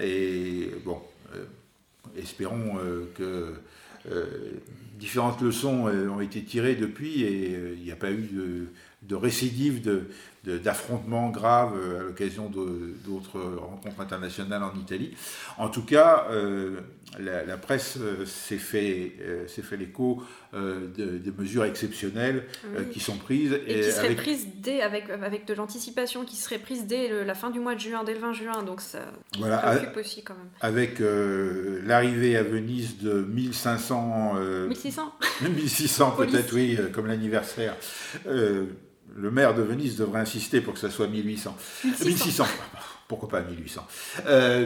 Et 0.00 0.70
bon, 0.84 1.00
euh, 1.34 1.44
espérons 2.16 2.78
euh, 2.78 3.10
que 3.16 3.54
différentes 4.98 5.40
leçons 5.42 5.86
ont 5.86 6.20
été 6.20 6.42
tirées 6.42 6.74
depuis. 6.74 7.22
Et 7.22 7.74
il 7.76 7.82
n'y 7.82 7.92
a 7.92 7.96
pas 7.96 8.10
eu 8.10 8.28
de, 8.32 8.66
de 9.02 9.14
récidive 9.14 9.82
de, 9.82 10.08
d'affrontements 10.62 11.30
graves 11.30 11.74
à 11.98 12.02
l'occasion 12.04 12.50
d'autres 12.50 13.40
rencontres 13.40 14.00
internationales 14.00 14.62
en 14.62 14.74
Italie. 14.78 15.14
En 15.58 15.68
tout 15.68 15.84
cas, 15.84 16.26
la, 17.18 17.56
presse 17.56 17.96
euh, 17.98 18.26
s'est 18.26 18.58
fait, 18.58 19.12
euh, 19.20 19.46
fait 19.46 19.76
l'écho 19.76 20.22
euh, 20.54 20.86
des 20.88 21.32
mesures 21.36 21.64
exceptionnelles 21.64 22.44
qui 22.92 23.00
sont 23.00 23.16
prises. 23.16 23.58
Et, 23.66 23.80
qui 23.80 23.90
seraient 23.90 24.06
avec... 24.06 24.18
prises 24.18 24.46
dès, 24.56 24.82
avec, 24.82 25.10
avec 25.10 25.46
de 25.46 25.54
l'anticipation, 25.54 26.24
qui 26.24 26.36
seraient 26.36 26.58
prises 26.58 26.86
dès 26.86 27.24
la 27.24 27.34
fin 27.34 27.50
du 27.50 27.60
mois 27.60 27.74
de 27.74 27.80
juin, 27.80 28.04
dès 28.04 28.14
le 28.14 28.20
20 28.20 28.32
juin. 28.32 28.62
Donc 28.62 28.80
ça 28.80 29.00
voilà, 29.38 29.58
préoccupe 29.58 29.96
aussi 29.96 30.22
quand 30.22 30.34
même. 30.34 30.48
Avec 30.60 30.98
l'arrivée 31.00 32.36
à 32.36 32.42
Venise 32.42 32.98
de 32.98 33.22
1500... 33.22 34.34
1600 34.68 35.14
1600 35.42 36.10
peut-être, 36.12 36.54
oui, 36.54 36.78
comme 36.92 37.06
l'anniversaire 37.06 37.76
le 39.16 39.30
maire 39.30 39.54
de 39.54 39.62
Venise 39.62 39.96
devrait 39.96 40.20
insister 40.20 40.60
pour 40.60 40.74
que 40.74 40.80
ça 40.80 40.90
soit 40.90 41.08
1800. 41.08 41.56
1600 42.04 42.44
pourquoi 43.08 43.30
pas 43.30 43.40
1800 43.40 43.86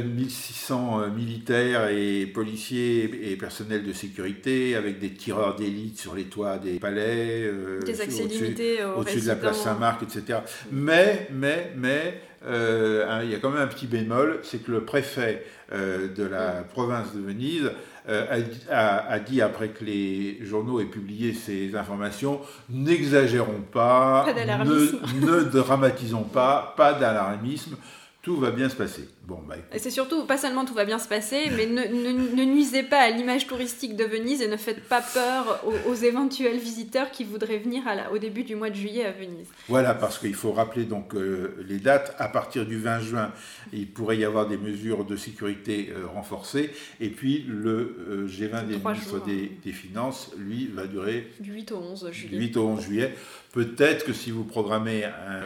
1600 0.05 1.00
euh, 1.00 1.05
euh, 1.05 1.11
militaires 1.11 1.88
et 1.88 2.26
policiers 2.26 3.31
et 3.31 3.37
personnels 3.37 3.85
de 3.85 3.92
sécurité 3.92 4.74
avec 4.74 4.98
des 4.98 5.11
tireurs 5.11 5.55
d'élite 5.55 5.98
sur 5.98 6.16
les 6.16 6.24
toits 6.24 6.59
des 6.59 6.81
palais, 6.81 7.44
euh, 7.44 7.81
des 7.83 8.00
accès 8.00 8.24
limités 8.24 8.85
au-dessus 8.85 9.20
de 9.20 9.28
la 9.28 9.37
place 9.37 9.62
Saint-Marc, 9.62 10.02
etc. 10.02 10.40
Mais, 10.72 11.28
mais, 11.33 11.72
mais, 11.76 12.20
il 12.44 13.31
y 13.31 13.35
a 13.35 13.38
quand 13.40 13.50
même 13.50 13.62
un 13.62 13.68
petit 13.68 13.87
bémol, 13.87 14.40
c'est 14.42 14.59
que 14.59 14.72
le 14.72 14.85
préfet 14.85 15.46
de 15.72 16.24
la 16.24 16.64
province 16.64 17.14
de 17.14 17.20
Venise 17.20 17.70
a, 18.09 19.19
dit 19.21 19.41
après 19.41 19.69
que 19.69 19.85
les 19.85 20.45
journaux 20.45 20.81
aient 20.81 20.87
publié 20.87 21.35
ces 21.35 21.77
informations, 21.77 22.41
n'exagérons 22.69 23.62
pas, 23.73 24.27
ne, 24.27 25.27
ne 25.27 25.43
dramatisons 25.45 26.25
pas, 26.25 26.75
pas 26.77 26.95
d'alarmisme 26.95 27.77
tout 28.23 28.37
va 28.37 28.53
bien 28.53 28.69
se 28.69 28.77
passer. 28.77 29.09
Bon, 29.27 29.41
bah, 29.49 29.57
et 29.73 29.81
c'est 29.81 29.91
surtout, 29.91 30.25
pas 30.27 30.39
seulement 30.39 30.65
tout 30.65 30.75
va 30.75 30.85
bien 30.85 31.01
se 31.01 31.09
passer, 31.09 31.51
mais 31.57 31.67
ne, 31.67 31.83
ne, 31.83 32.45
nuisez 32.45 32.85
pas 32.85 33.01
à 33.01 33.11
l'image 33.11 33.49
touristique 33.49 33.97
de 33.97 34.05
Venise 34.05 34.41
et 34.43 34.49
ne 34.49 34.57
faites 34.57 34.85
pas 34.85 35.03
peur 35.03 35.65
aux, 35.89 35.95
éventuels 35.95 36.59
visiteurs 36.59 37.11
qui 37.11 37.25
voudraient 37.25 37.59
venir 37.59 37.87
à 37.89 37.97
la, 37.97 38.13
au 38.13 38.19
début 38.19 38.45
du 38.45 38.55
mois 38.55 38.71
de 38.71 38.77
juillet 38.77 39.05
à 39.05 39.11
Venise. 39.11 39.49
Voilà, 39.69 39.95
parce 39.95 40.21
qu'il 40.21 40.35
faut 40.35 40.53
rappeler 40.53 40.85
donc 40.85 41.15
euh, 41.15 41.57
les 41.69 41.79
dates. 41.79 42.15
À 42.19 42.29
partir 42.29 42.65
du 42.65 42.79
20 42.79 43.01
juin, 43.01 43.33
il 43.73 43.89
pourrait 43.89 44.19
y 44.19 44.25
avoir 44.25 44.47
des 44.47 44.57
mesures 44.57 45.05
de 45.05 45.17
sécurité 45.17 45.93
euh, 45.93 46.07
renforcées. 46.07 46.71
Et 47.01 47.09
puis 47.11 47.45
le 47.49 47.97
euh, 48.09 48.29
G20 48.29 48.69
des 48.69 48.77
ministres 48.77 49.25
des, 49.25 49.51
des, 49.65 49.73
Finances, 49.73 50.31
lui, 50.39 50.69
va 50.69 50.87
durer 50.87 51.33
du 51.41 51.53
8 51.55 51.73
au 51.73 51.79
11 51.79 52.11
juillet. 52.13 52.39
8 52.39 52.57
au 52.57 52.69
11 52.69 52.81
juillet. 52.83 53.15
Peut-être 53.53 54.05
que 54.05 54.13
si 54.13 54.31
vous 54.31 54.45
programmez 54.45 55.05
un 55.05 55.43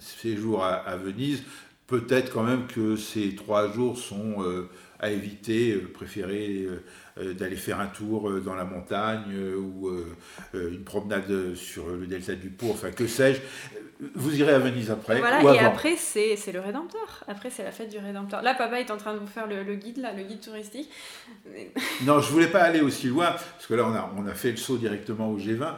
séjour 0.00 0.64
à, 0.64 0.74
à 0.74 0.96
Venise, 0.96 1.42
peut-être 1.88 2.32
quand 2.32 2.44
même 2.44 2.66
que 2.66 2.94
ces 2.94 3.34
trois 3.34 3.72
jours 3.72 3.98
sont 3.98 4.42
euh, 4.42 4.68
à 5.00 5.10
éviter, 5.10 5.72
euh, 5.72 5.90
préférer 5.92 6.68
euh, 7.18 7.34
d'aller 7.34 7.56
faire 7.56 7.80
un 7.80 7.86
tour 7.86 8.30
dans 8.42 8.54
la 8.54 8.64
montagne 8.64 9.34
ou 9.56 9.90
une 10.54 10.84
promenade 10.84 11.54
sur 11.56 11.88
le 11.88 12.06
delta 12.06 12.36
du 12.36 12.48
Pau, 12.48 12.68
enfin 12.70 12.92
que 12.92 13.08
sais-je. 13.08 13.40
Vous 14.14 14.38
irez 14.38 14.52
à 14.52 14.60
Venise 14.60 14.92
après. 14.92 15.18
Voilà, 15.18 15.42
ou 15.42 15.52
et 15.52 15.58
après, 15.58 15.96
c'est 15.96 16.36
le 16.52 16.60
Rédempteur. 16.60 17.24
Après, 17.26 17.50
c'est 17.50 17.64
la 17.64 17.72
fête 17.72 17.88
du 17.88 17.98
Rédempteur. 17.98 18.42
Là, 18.42 18.54
papa 18.54 18.78
est 18.78 18.92
en 18.92 18.96
train 18.96 19.14
de 19.14 19.18
vous 19.18 19.26
faire 19.26 19.48
le, 19.48 19.74
guide, 19.74 19.96
là, 19.96 20.12
le 20.12 20.22
guide 20.22 20.40
touristique. 20.40 20.88
non, 22.04 22.20
je 22.20 22.30
voulais 22.30 22.46
pas 22.46 22.60
aller 22.60 22.80
aussi 22.80 23.08
loin, 23.08 23.32
parce 23.32 23.66
que 23.66 23.74
là, 23.74 23.84
on 23.84 23.92
a, 23.92 24.14
on 24.16 24.28
a 24.28 24.34
fait 24.34 24.52
le 24.52 24.56
saut 24.56 24.76
directement 24.76 25.28
au 25.28 25.38
G20. 25.40 25.74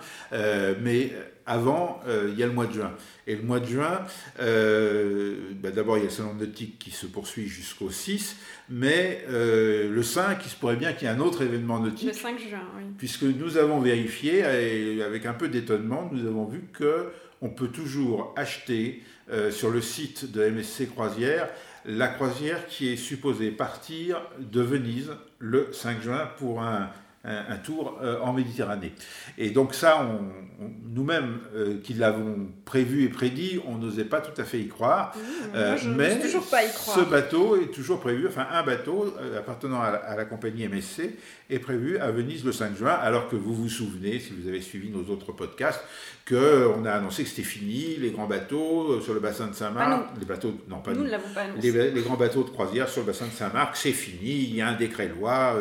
mais 0.82 1.12
avant, 1.50 2.00
il 2.06 2.38
y 2.38 2.42
a 2.42 2.46
le 2.46 2.52
mois 2.52 2.66
de 2.66 2.72
juin. 2.72 2.92
Et 3.30 3.36
le 3.36 3.42
mois 3.42 3.60
de 3.60 3.66
juin, 3.66 4.00
euh, 4.40 5.52
bah, 5.62 5.70
d'abord 5.70 5.96
il 5.98 6.00
y 6.00 6.02
a 6.02 6.06
le 6.06 6.10
salon 6.10 6.34
nautique 6.34 6.80
qui 6.80 6.90
se 6.90 7.06
poursuit 7.06 7.46
jusqu'au 7.46 7.88
6, 7.88 8.36
mais 8.68 9.24
euh, 9.28 9.88
le 9.88 10.02
5, 10.02 10.44
il 10.44 10.48
se 10.50 10.56
pourrait 10.56 10.74
bien 10.74 10.92
qu'il 10.92 11.06
y 11.06 11.10
ait 11.10 11.14
un 11.14 11.20
autre 11.20 11.42
événement 11.42 11.78
nautique. 11.78 12.08
Le 12.08 12.12
5 12.12 12.38
juin, 12.40 12.66
oui. 12.76 12.82
Puisque 12.98 13.22
nous 13.22 13.56
avons 13.56 13.78
vérifié, 13.78 14.38
et 14.40 15.02
avec 15.04 15.26
un 15.26 15.32
peu 15.32 15.48
d'étonnement, 15.48 16.10
nous 16.12 16.26
avons 16.26 16.46
vu 16.46 16.64
qu'on 16.76 17.50
peut 17.50 17.68
toujours 17.68 18.34
acheter 18.36 19.04
euh, 19.30 19.52
sur 19.52 19.70
le 19.70 19.80
site 19.80 20.32
de 20.32 20.48
MSC 20.50 20.90
Croisière 20.90 21.48
la 21.86 22.08
croisière 22.08 22.66
qui 22.66 22.88
est 22.88 22.96
supposée 22.96 23.50
partir 23.52 24.20
de 24.38 24.60
Venise 24.60 25.12
le 25.38 25.68
5 25.72 26.02
juin 26.02 26.28
pour 26.36 26.60
un 26.62 26.90
un, 27.24 27.56
tour 27.56 27.98
euh, 28.02 28.18
en 28.20 28.32
Méditerranée. 28.32 28.92
Et 29.36 29.50
donc 29.50 29.74
ça, 29.74 30.02
on, 30.02 30.64
nous-mêmes 30.88 31.40
euh, 31.54 31.78
qui 31.82 31.94
l'avons 31.94 32.48
prévu 32.64 33.04
et 33.04 33.08
prédit, 33.08 33.60
on 33.66 33.76
n'osait 33.76 34.04
pas 34.04 34.20
tout 34.20 34.38
à 34.40 34.44
fait 34.44 34.58
y 34.58 34.68
croire. 34.68 35.14
Euh, 35.54 35.76
mais 35.96 36.18
toujours 36.18 36.48
pas 36.48 36.64
y 36.64 36.72
croire. 36.72 36.98
ce 36.98 37.04
bateau 37.04 37.60
est 37.60 37.72
toujours 37.72 38.00
prévu, 38.00 38.26
enfin 38.26 38.46
un 38.50 38.62
bateau 38.62 39.14
appartenant 39.36 39.82
à 39.82 39.90
la, 39.90 39.98
à 39.98 40.16
la, 40.16 40.24
compagnie 40.24 40.66
MSC 40.66 41.10
est 41.50 41.58
prévu 41.58 41.98
à 41.98 42.10
Venise 42.10 42.44
le 42.44 42.52
5 42.52 42.76
juin, 42.76 42.92
alors 42.92 43.28
que 43.28 43.36
vous 43.36 43.54
vous 43.54 43.68
souvenez, 43.68 44.18
si 44.18 44.32
vous 44.32 44.48
avez 44.48 44.62
suivi 44.62 44.88
nos 44.90 45.04
autres 45.12 45.32
podcasts, 45.32 45.82
qu'on 46.30 46.84
a 46.84 46.92
annoncé 46.92 47.24
que 47.24 47.28
c'était 47.28 47.42
fini, 47.42 47.96
les 47.98 48.10
grands 48.10 48.26
bateaux 48.26 49.00
sur 49.00 49.12
le 49.14 49.20
bassin 49.20 49.48
de 49.48 49.54
Saint-Marc, 49.54 50.10
les 50.18 50.24
bateaux, 50.24 50.54
non 50.68 50.78
pas 50.78 50.92
nous, 50.92 51.04
pas 51.34 51.46
les, 51.60 51.90
les, 51.90 52.02
grands 52.02 52.16
bateaux 52.16 52.44
de 52.44 52.50
croisière 52.50 52.88
sur 52.88 53.00
le 53.00 53.08
bassin 53.08 53.26
de 53.26 53.32
Saint-Marc, 53.32 53.76
c'est 53.76 53.92
fini, 53.92 54.44
il 54.44 54.54
y 54.54 54.62
a 54.62 54.68
un 54.68 54.76
décret 54.76 55.08
loi 55.08 55.56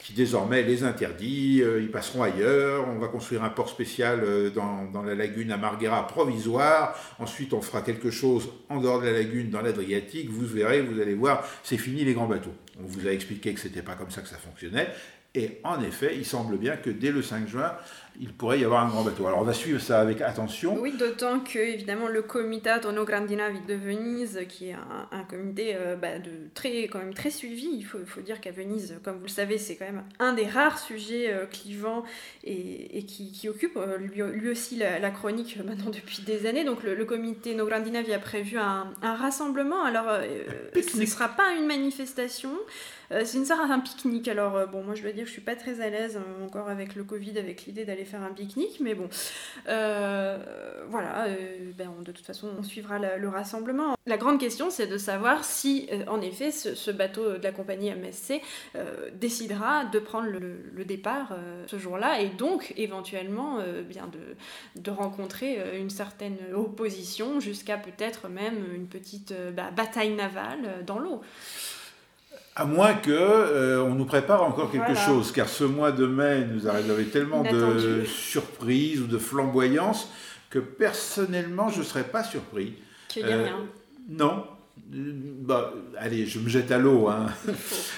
qui 0.00 0.12
désormais 0.12 0.62
les 0.62 0.84
interdit, 0.84 1.62
euh, 1.62 1.80
ils 1.80 1.90
passeront 1.90 2.22
ailleurs, 2.22 2.86
on 2.88 2.98
va 2.98 3.08
construire 3.08 3.44
un 3.44 3.50
port 3.50 3.68
spécial 3.68 4.20
euh, 4.22 4.50
dans, 4.50 5.02
la 5.02 5.14
lagune 5.14 5.52
à 5.52 5.56
Marghera 5.56 6.06
provisoire, 6.06 6.98
ensuite 7.18 7.52
on 7.52 7.60
fera 7.60 7.82
quelque 7.82 8.10
chose 8.10 8.50
en 8.68 8.80
dehors 8.80 9.00
de 9.00 9.06
la 9.06 9.12
lagune 9.12 9.50
dans 9.50 9.60
l'Adriatique, 9.60 10.30
vous 10.30 10.46
verrez, 10.46 10.82
vous 10.82 11.00
allez 11.00 11.14
voir, 11.14 11.46
c'est 11.62 11.78
fini 11.78 12.04
les 12.04 12.14
grands 12.14 12.26
bateaux. 12.26 12.54
On 12.82 12.86
vous 12.86 13.06
a 13.06 13.10
expliqué 13.10 13.52
que 13.54 13.60
c'était 13.60 13.82
pas 13.82 13.94
comme 13.94 14.10
ça 14.10 14.22
que 14.22 14.28
ça 14.28 14.36
fonctionnait, 14.36 14.88
et 15.34 15.60
en 15.62 15.80
effet, 15.82 16.14
il 16.16 16.24
semble 16.24 16.58
bien 16.58 16.76
que 16.76 16.90
dès 16.90 17.12
le 17.12 17.22
5 17.22 17.46
juin, 17.46 17.72
il 18.20 18.34
pourrait 18.34 18.60
y 18.60 18.64
avoir 18.64 18.84
un 18.84 18.88
grand 18.90 19.02
bateau. 19.02 19.26
Alors 19.26 19.38
on 19.38 19.44
va 19.44 19.54
suivre 19.54 19.80
ça 19.80 19.98
avec 19.98 20.20
attention. 20.20 20.78
Oui, 20.78 20.92
d'autant 20.92 21.40
que 21.40 21.58
évidemment 21.58 22.06
le 22.06 22.20
Comitato 22.20 22.92
No 22.92 23.06
Grandi 23.06 23.34
Navi 23.34 23.60
de 23.66 23.74
Venise, 23.74 24.40
qui 24.46 24.68
est 24.68 24.76
un, 25.10 25.24
comité 25.24 25.74
euh, 25.74 25.96
bah, 25.96 26.18
de 26.18 26.30
très, 26.52 26.82
quand 26.84 26.98
même 26.98 27.14
très 27.14 27.30
suivi, 27.30 27.68
il 27.72 27.84
faut, 27.84 28.20
dire 28.20 28.42
qu'à 28.42 28.52
Venise, 28.52 28.98
comme 29.02 29.16
vous 29.16 29.24
le 29.24 29.28
savez, 29.28 29.56
c'est 29.56 29.76
quand 29.76 29.86
même 29.86 30.04
un 30.18 30.34
des 30.34 30.46
rares 30.46 30.78
sujets 30.78 31.32
euh, 31.32 31.46
clivants 31.46 32.04
et, 32.44 32.98
et 32.98 33.04
qui, 33.04 33.32
qui, 33.32 33.48
occupe 33.48 33.78
euh, 33.78 33.96
lui, 33.96 34.20
lui, 34.38 34.50
aussi 34.50 34.76
la, 34.76 35.10
chronique 35.10 35.58
maintenant 35.64 35.90
depuis 35.90 36.22
des 36.22 36.46
années. 36.46 36.64
Donc 36.64 36.82
le, 36.82 37.04
comité 37.06 37.54
No 37.54 37.66
Grandi 37.66 37.90
Navi 37.90 38.12
a 38.12 38.18
prévu 38.18 38.58
un, 38.58 38.92
un 39.00 39.14
rassemblement. 39.14 39.82
Alors 39.82 40.20
ce 40.74 41.00
ne 41.00 41.06
sera 41.06 41.28
pas 41.28 41.54
une 41.58 41.66
manifestation. 41.66 42.52
c'est 43.10 43.38
une 43.38 43.46
sorte 43.46 43.66
d'un 43.66 43.80
pique-nique. 43.80 44.28
Alors, 44.28 44.68
bon, 44.68 44.84
moi 44.84 44.94
je 44.94 45.02
dois 45.02 45.12
dire, 45.12 45.26
je 45.26 45.32
suis 45.32 45.40
pas 45.40 45.56
très 45.56 45.80
à 45.80 45.88
l'aise 45.88 46.20
encore 46.44 46.68
avec 46.68 46.94
le 46.94 47.02
Covid, 47.02 47.38
avec 47.38 47.64
l'idée 47.64 47.84
d'aller 47.84 48.04
faire 48.10 48.22
un 48.22 48.32
pique-nique, 48.32 48.78
mais 48.80 48.94
bon, 48.94 49.08
euh, 49.68 50.38
voilà, 50.88 51.26
euh, 51.26 51.72
ben, 51.76 51.90
de 52.04 52.12
toute 52.12 52.24
façon, 52.24 52.48
on 52.58 52.62
suivra 52.62 52.98
le 52.98 53.28
rassemblement. 53.28 53.96
La 54.06 54.16
grande 54.16 54.40
question, 54.40 54.70
c'est 54.70 54.86
de 54.86 54.98
savoir 54.98 55.44
si, 55.44 55.88
euh, 55.92 56.04
en 56.08 56.20
effet, 56.20 56.50
ce, 56.50 56.90
bateau 56.90 57.38
de 57.38 57.42
la 57.42 57.52
compagnie 57.52 57.90
MSC 57.90 58.42
décidera 59.14 59.84
de 59.84 59.98
prendre 59.98 60.28
le, 60.28 60.84
départ 60.84 61.36
ce 61.66 61.78
jour-là, 61.78 62.20
et 62.20 62.28
donc, 62.30 62.74
éventuellement, 62.76 63.58
bien 63.88 64.10
de, 64.74 64.90
rencontrer 64.90 65.78
une 65.78 65.90
certaine 65.90 66.38
opposition, 66.52 67.38
jusqu'à 67.38 67.76
peut-être 67.76 68.28
même 68.28 68.74
une 68.74 68.88
petite 68.88 69.32
bah, 69.54 69.70
bataille 69.70 70.10
navale 70.14 70.84
dans 70.84 70.98
l'eau. 70.98 71.22
À 72.56 72.64
moins 72.64 72.94
que 72.94 73.10
euh, 73.10 73.82
on 73.82 73.94
nous 73.94 74.04
prépare 74.04 74.42
encore 74.42 74.70
quelque 74.70 74.94
chose, 74.94 75.32
car 75.32 75.48
ce 75.48 75.64
mois 75.64 75.92
de 75.92 76.04
mai 76.04 76.44
nous 76.44 76.68
a 76.68 76.72
réservé 76.72 77.06
tellement 77.06 77.42
de 77.42 78.04
surprises 78.04 79.00
ou 79.00 79.06
de 79.06 79.18
flamboyances 79.18 80.10
que 80.50 80.58
personnellement 80.58 81.68
je 81.68 81.78
ne 81.78 81.84
serais 81.84 82.04
pas 82.04 82.24
surpris. 82.24 82.74
Qu'il 83.08 83.24
n'y 83.24 83.30
ait 83.30 83.34
euh, 83.34 83.44
rien. 83.44 83.66
Non, 84.08 84.44
bah, 84.88 85.72
allez, 85.98 86.26
je 86.26 86.38
me 86.38 86.48
jette 86.48 86.70
à 86.70 86.78
l'eau. 86.78 87.08
Hein. 87.08 87.26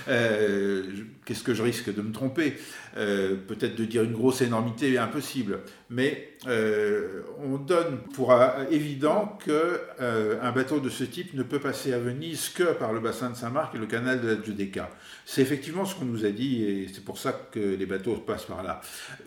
Euh, 0.09 0.83
qu'est-ce 1.25 1.45
que 1.45 1.55
je 1.55 1.62
risque 1.62 1.95
de 1.95 2.03
me 2.03 2.12
tromper? 2.12 2.55
Euh, 2.97 3.37
Peut-être 3.37 3.77
de 3.77 3.85
dire 3.85 4.03
une 4.03 4.14
grosse 4.14 4.42
énormité 4.42 4.99
impossible. 4.99 5.61
Mais 5.90 6.35
euh, 6.49 7.23
on 7.38 7.57
donne 7.57 7.99
pour 8.12 8.35
évident 8.68 9.38
qu'un 9.45 10.53
bateau 10.53 10.81
de 10.81 10.88
ce 10.88 11.05
type 11.05 11.35
ne 11.35 11.45
peut 11.45 11.61
passer 11.61 11.92
à 11.92 12.01
Venise 12.01 12.49
que 12.49 12.73
par 12.73 12.92
le 12.92 12.99
bassin 12.99 13.31
de 13.31 13.37
Saint-Marc 13.37 13.77
et 13.77 13.79
le 13.79 13.87
canal 13.87 14.21
de 14.21 14.29
la 14.29 14.42
Giudecca. 14.42 14.90
C'est 15.25 15.42
effectivement 15.42 15.85
ce 15.85 15.95
qu'on 15.95 16.07
nous 16.07 16.25
a 16.25 16.31
dit 16.31 16.64
et 16.64 16.88
c'est 16.92 17.05
pour 17.05 17.18
ça 17.18 17.33
que 17.33 17.61
les 17.61 17.87
bateaux 17.87 18.16
passent 18.16 18.47
par 18.47 18.64
là, 18.64 18.81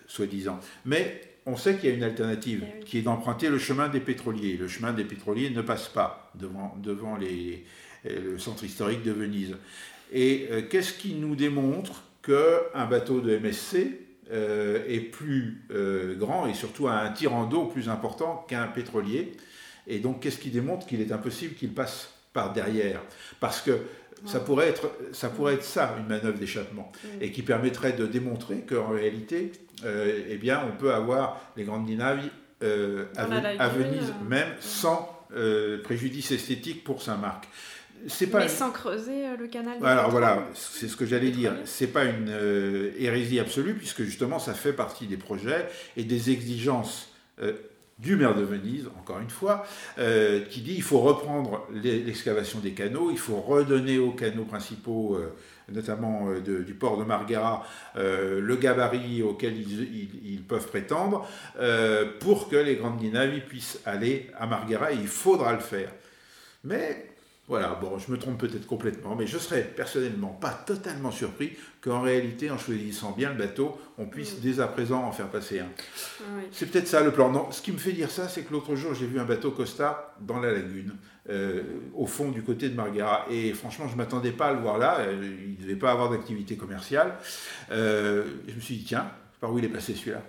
soi-disant. 0.08 0.60
Mais 0.84 1.35
on 1.46 1.58
sait 1.58 1.76
qu'il 1.76 1.90
y 1.90 1.92
a 1.92 1.96
une 1.96 2.04
alternative, 2.04 2.64
qui 2.86 2.98
est 2.98 3.02
d'emprunter 3.04 3.50
le 3.50 3.60
chemin 3.60 3.88
des 3.88 4.00
pétroliers. 4.00 4.58
Le 4.58 4.68
chemin 4.68 4.94
des 4.94 5.04
pétroliers 5.04 5.50
ne 5.52 5.62
passe 5.62 5.88
pas 5.88 6.32
devant, 6.36 6.76
devant 6.82 7.18
les, 7.18 7.66
le 8.04 8.38
centre 8.38 8.64
historique 8.64 9.04
de 9.04 9.12
Venise. 9.12 9.56
Et 10.12 10.48
euh, 10.52 10.62
qu'est-ce 10.70 10.94
qui 10.94 11.14
nous 11.14 11.36
démontre 11.36 12.04
qu'un 12.24 12.86
bateau 12.86 13.22
de 13.22 13.38
MSC 13.38 14.00
euh, 14.32 14.84
est 14.88 15.00
plus 15.00 15.64
euh, 15.72 16.16
grand 16.16 16.48
et 16.48 16.54
surtout 16.54 16.88
a 16.88 16.94
un 16.94 17.12
tirant 17.12 17.46
d'eau 17.46 17.66
plus 17.66 17.90
important 17.90 18.46
qu'un 18.48 18.68
pétrolier? 18.68 19.34
Et 19.88 20.00
donc, 20.00 20.22
qu'est-ce 20.22 20.40
qui 20.40 20.50
démontre 20.50 20.88
qu'il 20.88 21.02
est 21.02 21.12
impossible 21.12 21.56
qu'il 21.56 21.74
passe 21.74 22.12
par 22.34 22.54
derrière? 22.54 23.02
Parce 23.40 23.62
que 23.62 23.80
ça 24.26 24.40
pourrait, 24.40 24.68
être, 24.68 24.92
ça 25.12 25.30
pourrait 25.30 25.56
être 25.56 25.64
ça, 25.64 25.96
une 26.00 26.08
manœuvre 26.08 26.38
d'échappement, 26.38 26.92
et 27.22 27.32
qui 27.32 27.42
permettrait 27.42 27.94
de 27.94 28.06
démontrer 28.06 28.62
qu'en 28.62 28.90
réalité, 28.90 29.52
euh, 29.84 30.24
eh 30.30 30.38
bien, 30.38 30.64
on 30.68 30.76
peut 30.78 30.94
avoir 30.94 31.42
les 31.58 31.64
grandes 31.64 31.86
dynamiques 31.86 32.32
euh, 32.64 33.06
à, 33.18 33.26
Venise 33.68 34.10
euh, 34.10 34.30
même 34.30 34.48
sans 34.60 35.12
préjudice 35.84 36.32
esthétique 36.32 36.84
pour 36.84 37.02
Saint-Marc. 37.02 37.48
Pas 38.32 38.40
Mais 38.40 38.48
sans 38.48 38.72
creuser 38.72 39.36
le 39.38 39.48
canal. 39.48 39.84
Alors 39.84 40.12
voilà, 40.12 40.48
c'est 40.54 40.88
ce 40.88 40.96
que 40.96 41.06
j'allais 41.06 41.32
dire. 41.32 41.54
C'est 41.66 41.88
pas 41.88 42.06
une 42.06 42.30
hérésie 42.98 43.40
absolue 43.40 43.74
puisque 43.74 44.04
justement 44.04 44.38
ça 44.38 44.54
fait 44.54 44.74
partie 44.74 45.08
des 45.08 45.18
projets 45.18 45.68
et 45.98 46.04
des 46.04 46.30
exigences 46.30 47.10
du 47.98 48.16
maire 48.16 48.36
de 48.36 48.44
Venise, 48.44 48.88
encore 49.00 49.20
une 49.20 49.30
fois, 49.30 49.66
qui 49.96 50.62
dit 50.62 50.76
il 50.76 50.84
faut 50.84 51.00
reprendre 51.00 51.66
l'excavation 51.72 52.60
des 52.60 52.72
canaux, 52.72 53.10
il 53.10 53.18
faut 53.18 53.40
redonner 53.40 53.98
aux 53.98 54.12
canaux 54.12 54.44
principaux 54.44 55.18
notamment 55.70 56.30
euh, 56.30 56.64
du 56.64 56.74
port 56.74 56.98
de 56.98 57.04
Marghera, 57.04 57.66
euh, 57.96 58.40
le 58.40 58.56
gabarit 58.56 59.24
auquel 59.24 59.56
ils, 59.58 60.44
peuvent 60.44 60.68
prétendre, 60.68 61.28
euh, 61.60 62.06
pour 62.20 62.50
que 62.50 62.56
les 62.56 62.76
grandes 62.76 63.02
navires 63.02 63.46
puissent 63.46 63.80
aller 63.86 64.30
à 64.38 64.46
Marghera, 64.46 64.92
et 64.92 64.96
il 64.96 65.08
faudra 65.08 65.54
le 65.54 65.60
faire. 65.60 65.92
Mais 66.64 67.15
voilà, 67.48 67.78
bon, 67.80 68.00
je 68.00 68.12
me 68.12 68.18
trompe 68.18 68.40
peut-être 68.40 68.66
complètement, 68.66 69.16
mais 69.16 69.28
je 69.28 69.38
serais 69.38 69.62
personnellement 69.62 70.30
pas 70.30 70.50
totalement 70.50 71.12
surpris 71.12 71.54
qu'en 71.80 72.02
réalité, 72.02 72.50
en 72.50 72.58
choisissant 72.58 73.12
bien 73.12 73.30
le 73.30 73.38
bateau, 73.38 73.80
on 74.00 74.08
puisse 74.08 74.42
dès 74.42 74.60
à 74.60 74.68
présent 74.68 75.04
en 75.04 75.12
faire 75.12 75.28
passer 75.28 75.60
un. 75.60 75.68
C'est 76.52 76.66
peut-être 76.66 76.88
ça 76.88 77.04
le 77.04 77.12
plan. 77.12 77.32
Non, 77.32 77.52
ce 77.52 77.62
qui 77.62 77.72
me 77.72 77.78
fait 77.78 77.92
dire 77.92 78.10
ça, 78.10 78.28
c'est 78.28 78.42
que 78.42 78.52
l'autre 78.52 78.76
jour, 78.76 78.96
j'ai 78.96 79.06
vu 79.06 79.20
un 79.20 79.26
bateau 79.26 79.52
Costa 79.52 80.16
dans 80.22 80.40
la 80.40 80.52
lagune, 80.54 80.96
euh, 81.30 81.62
au 81.94 82.08
fond 82.08 82.32
du 82.32 82.42
côté 82.42 82.68
de 82.70 82.76
Marghera. 82.76 83.28
Et 83.30 83.54
franchement, 83.54 83.88
je 83.88 83.94
ne 83.94 83.98
m'attendais 83.98 84.32
pas 84.32 84.48
à 84.48 84.54
le 84.54 84.62
voir 84.62 84.80
là. 84.80 85.02
Euh, 85.02 85.36
il 85.46 85.52
ne 85.52 85.62
devait 85.62 85.80
pas 85.80 85.92
avoir 85.92 86.10
d'activité 86.10 86.58
commerciale. 86.58 87.14
Euh, 87.70 88.26
je 88.48 88.56
me 88.56 88.60
suis 88.60 88.78
dit, 88.78 88.86
tiens, 88.86 89.06
par 89.40 89.54
où 89.54 89.60
il 89.60 89.66
est 89.66 89.70
passé 89.70 89.94
celui-là? 89.94 90.24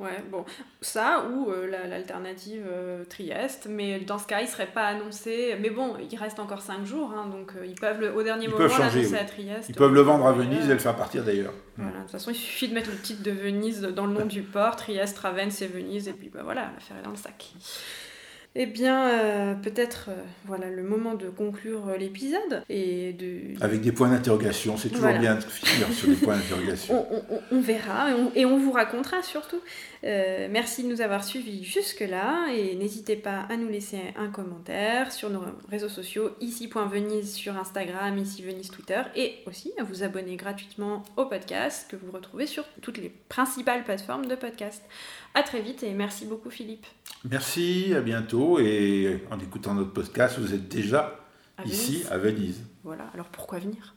Ouais, 0.00 0.22
bon, 0.30 0.44
ça 0.80 1.24
ou 1.30 1.50
euh, 1.50 1.68
l'alternative 1.88 2.64
euh, 2.68 3.04
Trieste, 3.04 3.68
mais 3.70 4.00
dans 4.00 4.18
ce 4.18 4.26
cas, 4.26 4.40
il 4.40 4.44
ne 4.44 4.48
serait 4.48 4.66
pas 4.66 4.86
annoncé. 4.86 5.56
Mais 5.60 5.70
bon, 5.70 5.94
il 6.10 6.16
reste 6.18 6.40
encore 6.40 6.60
5 6.60 6.84
jours, 6.84 7.12
hein, 7.16 7.28
donc 7.30 7.52
euh, 7.56 7.64
ils 7.64 7.76
peuvent 7.76 8.00
le, 8.00 8.14
au 8.14 8.22
dernier 8.22 8.48
moment 8.48 8.66
l'annoncer 8.66 9.16
à 9.16 9.24
Trieste. 9.24 9.68
Ils 9.68 9.76
peuvent 9.76 9.94
le 9.94 10.00
vendre 10.00 10.26
à 10.26 10.32
Venise 10.32 10.68
et 10.68 10.72
le 10.72 10.78
faire 10.78 10.96
partir 10.96 11.24
d'ailleurs. 11.24 11.54
Voilà, 11.76 11.98
de 11.98 12.02
toute 12.02 12.10
façon, 12.10 12.32
il 12.32 12.36
suffit 12.36 12.68
de 12.68 12.74
mettre 12.74 12.90
le 12.90 12.98
titre 12.98 13.22
de 13.22 13.30
Venise 13.30 13.82
dans 13.82 14.06
le 14.06 14.12
nom 14.12 14.26
du 14.26 14.42
port, 14.42 14.74
Trieste, 14.74 15.18
Ravenne, 15.18 15.50
et 15.60 15.66
Venise, 15.66 16.08
et 16.08 16.12
puis 16.12 16.28
bah, 16.28 16.40
voilà, 16.42 16.72
l'affaire 16.74 16.96
est 16.98 17.04
dans 17.04 17.10
le 17.10 17.16
sac. 17.16 17.52
Eh 18.54 18.66
bien, 18.66 19.08
euh, 19.08 19.54
peut-être 19.54 20.06
euh, 20.08 20.22
voilà 20.46 20.70
le 20.70 20.82
moment 20.82 21.14
de 21.14 21.28
conclure 21.28 21.88
euh, 21.88 21.96
l'épisode 21.96 22.64
et 22.68 23.12
de 23.12 23.62
avec 23.62 23.82
des 23.82 23.92
points 23.92 24.08
d'interrogation. 24.08 24.76
C'est 24.76 24.88
toujours 24.88 25.12
bien 25.12 25.36
de 25.36 25.42
finir 25.42 25.92
sur 25.92 26.08
des 26.08 26.16
points 26.16 26.36
d'interrogation. 26.36 27.06
On, 27.52 27.60
verra 27.60 28.08
et 28.34 28.44
on, 28.44 28.58
vous 28.58 28.72
racontera 28.72 29.22
surtout. 29.22 29.60
merci 30.02 30.82
de 30.82 30.88
nous 30.88 31.00
avoir 31.00 31.24
suivis 31.24 31.64
jusque 31.64 32.00
là 32.00 32.46
et 32.54 32.74
n'hésitez 32.76 33.16
pas 33.16 33.46
à 33.48 33.56
nous 33.56 33.68
laisser 33.68 33.98
un 34.16 34.28
commentaire 34.28 35.12
sur 35.12 35.30
nos 35.30 35.42
réseaux 35.70 35.88
sociaux 35.88 36.30
ici.venise 36.40 37.32
sur 37.32 37.56
Instagram, 37.56 38.16
ici 38.18 38.42
Venise 38.42 38.70
Twitter 38.70 39.02
et 39.16 39.34
aussi 39.46 39.72
à 39.78 39.84
vous 39.84 40.02
abonner 40.02 40.36
gratuitement 40.36 41.02
au 41.16 41.26
podcast 41.26 41.86
que 41.90 41.96
vous 41.96 42.12
retrouvez 42.12 42.46
sur 42.46 42.64
toutes 42.80 42.98
les 42.98 43.12
principales 43.28 43.84
plateformes 43.84 44.26
de 44.26 44.34
podcast. 44.34 44.82
À 45.38 45.44
très 45.44 45.60
vite 45.60 45.84
et 45.84 45.92
merci 45.92 46.24
beaucoup 46.24 46.50
Philippe. 46.50 46.84
Merci, 47.30 47.94
à 47.94 48.00
bientôt. 48.00 48.58
Et 48.58 49.22
en 49.30 49.38
écoutant 49.38 49.72
notre 49.72 49.92
podcast, 49.92 50.36
vous 50.36 50.52
êtes 50.52 50.68
déjà 50.68 51.14
ici 51.64 52.02
à 52.10 52.18
Venise. 52.18 52.64
Voilà, 52.82 53.04
alors 53.14 53.28
pourquoi 53.28 53.60
venir? 53.60 53.94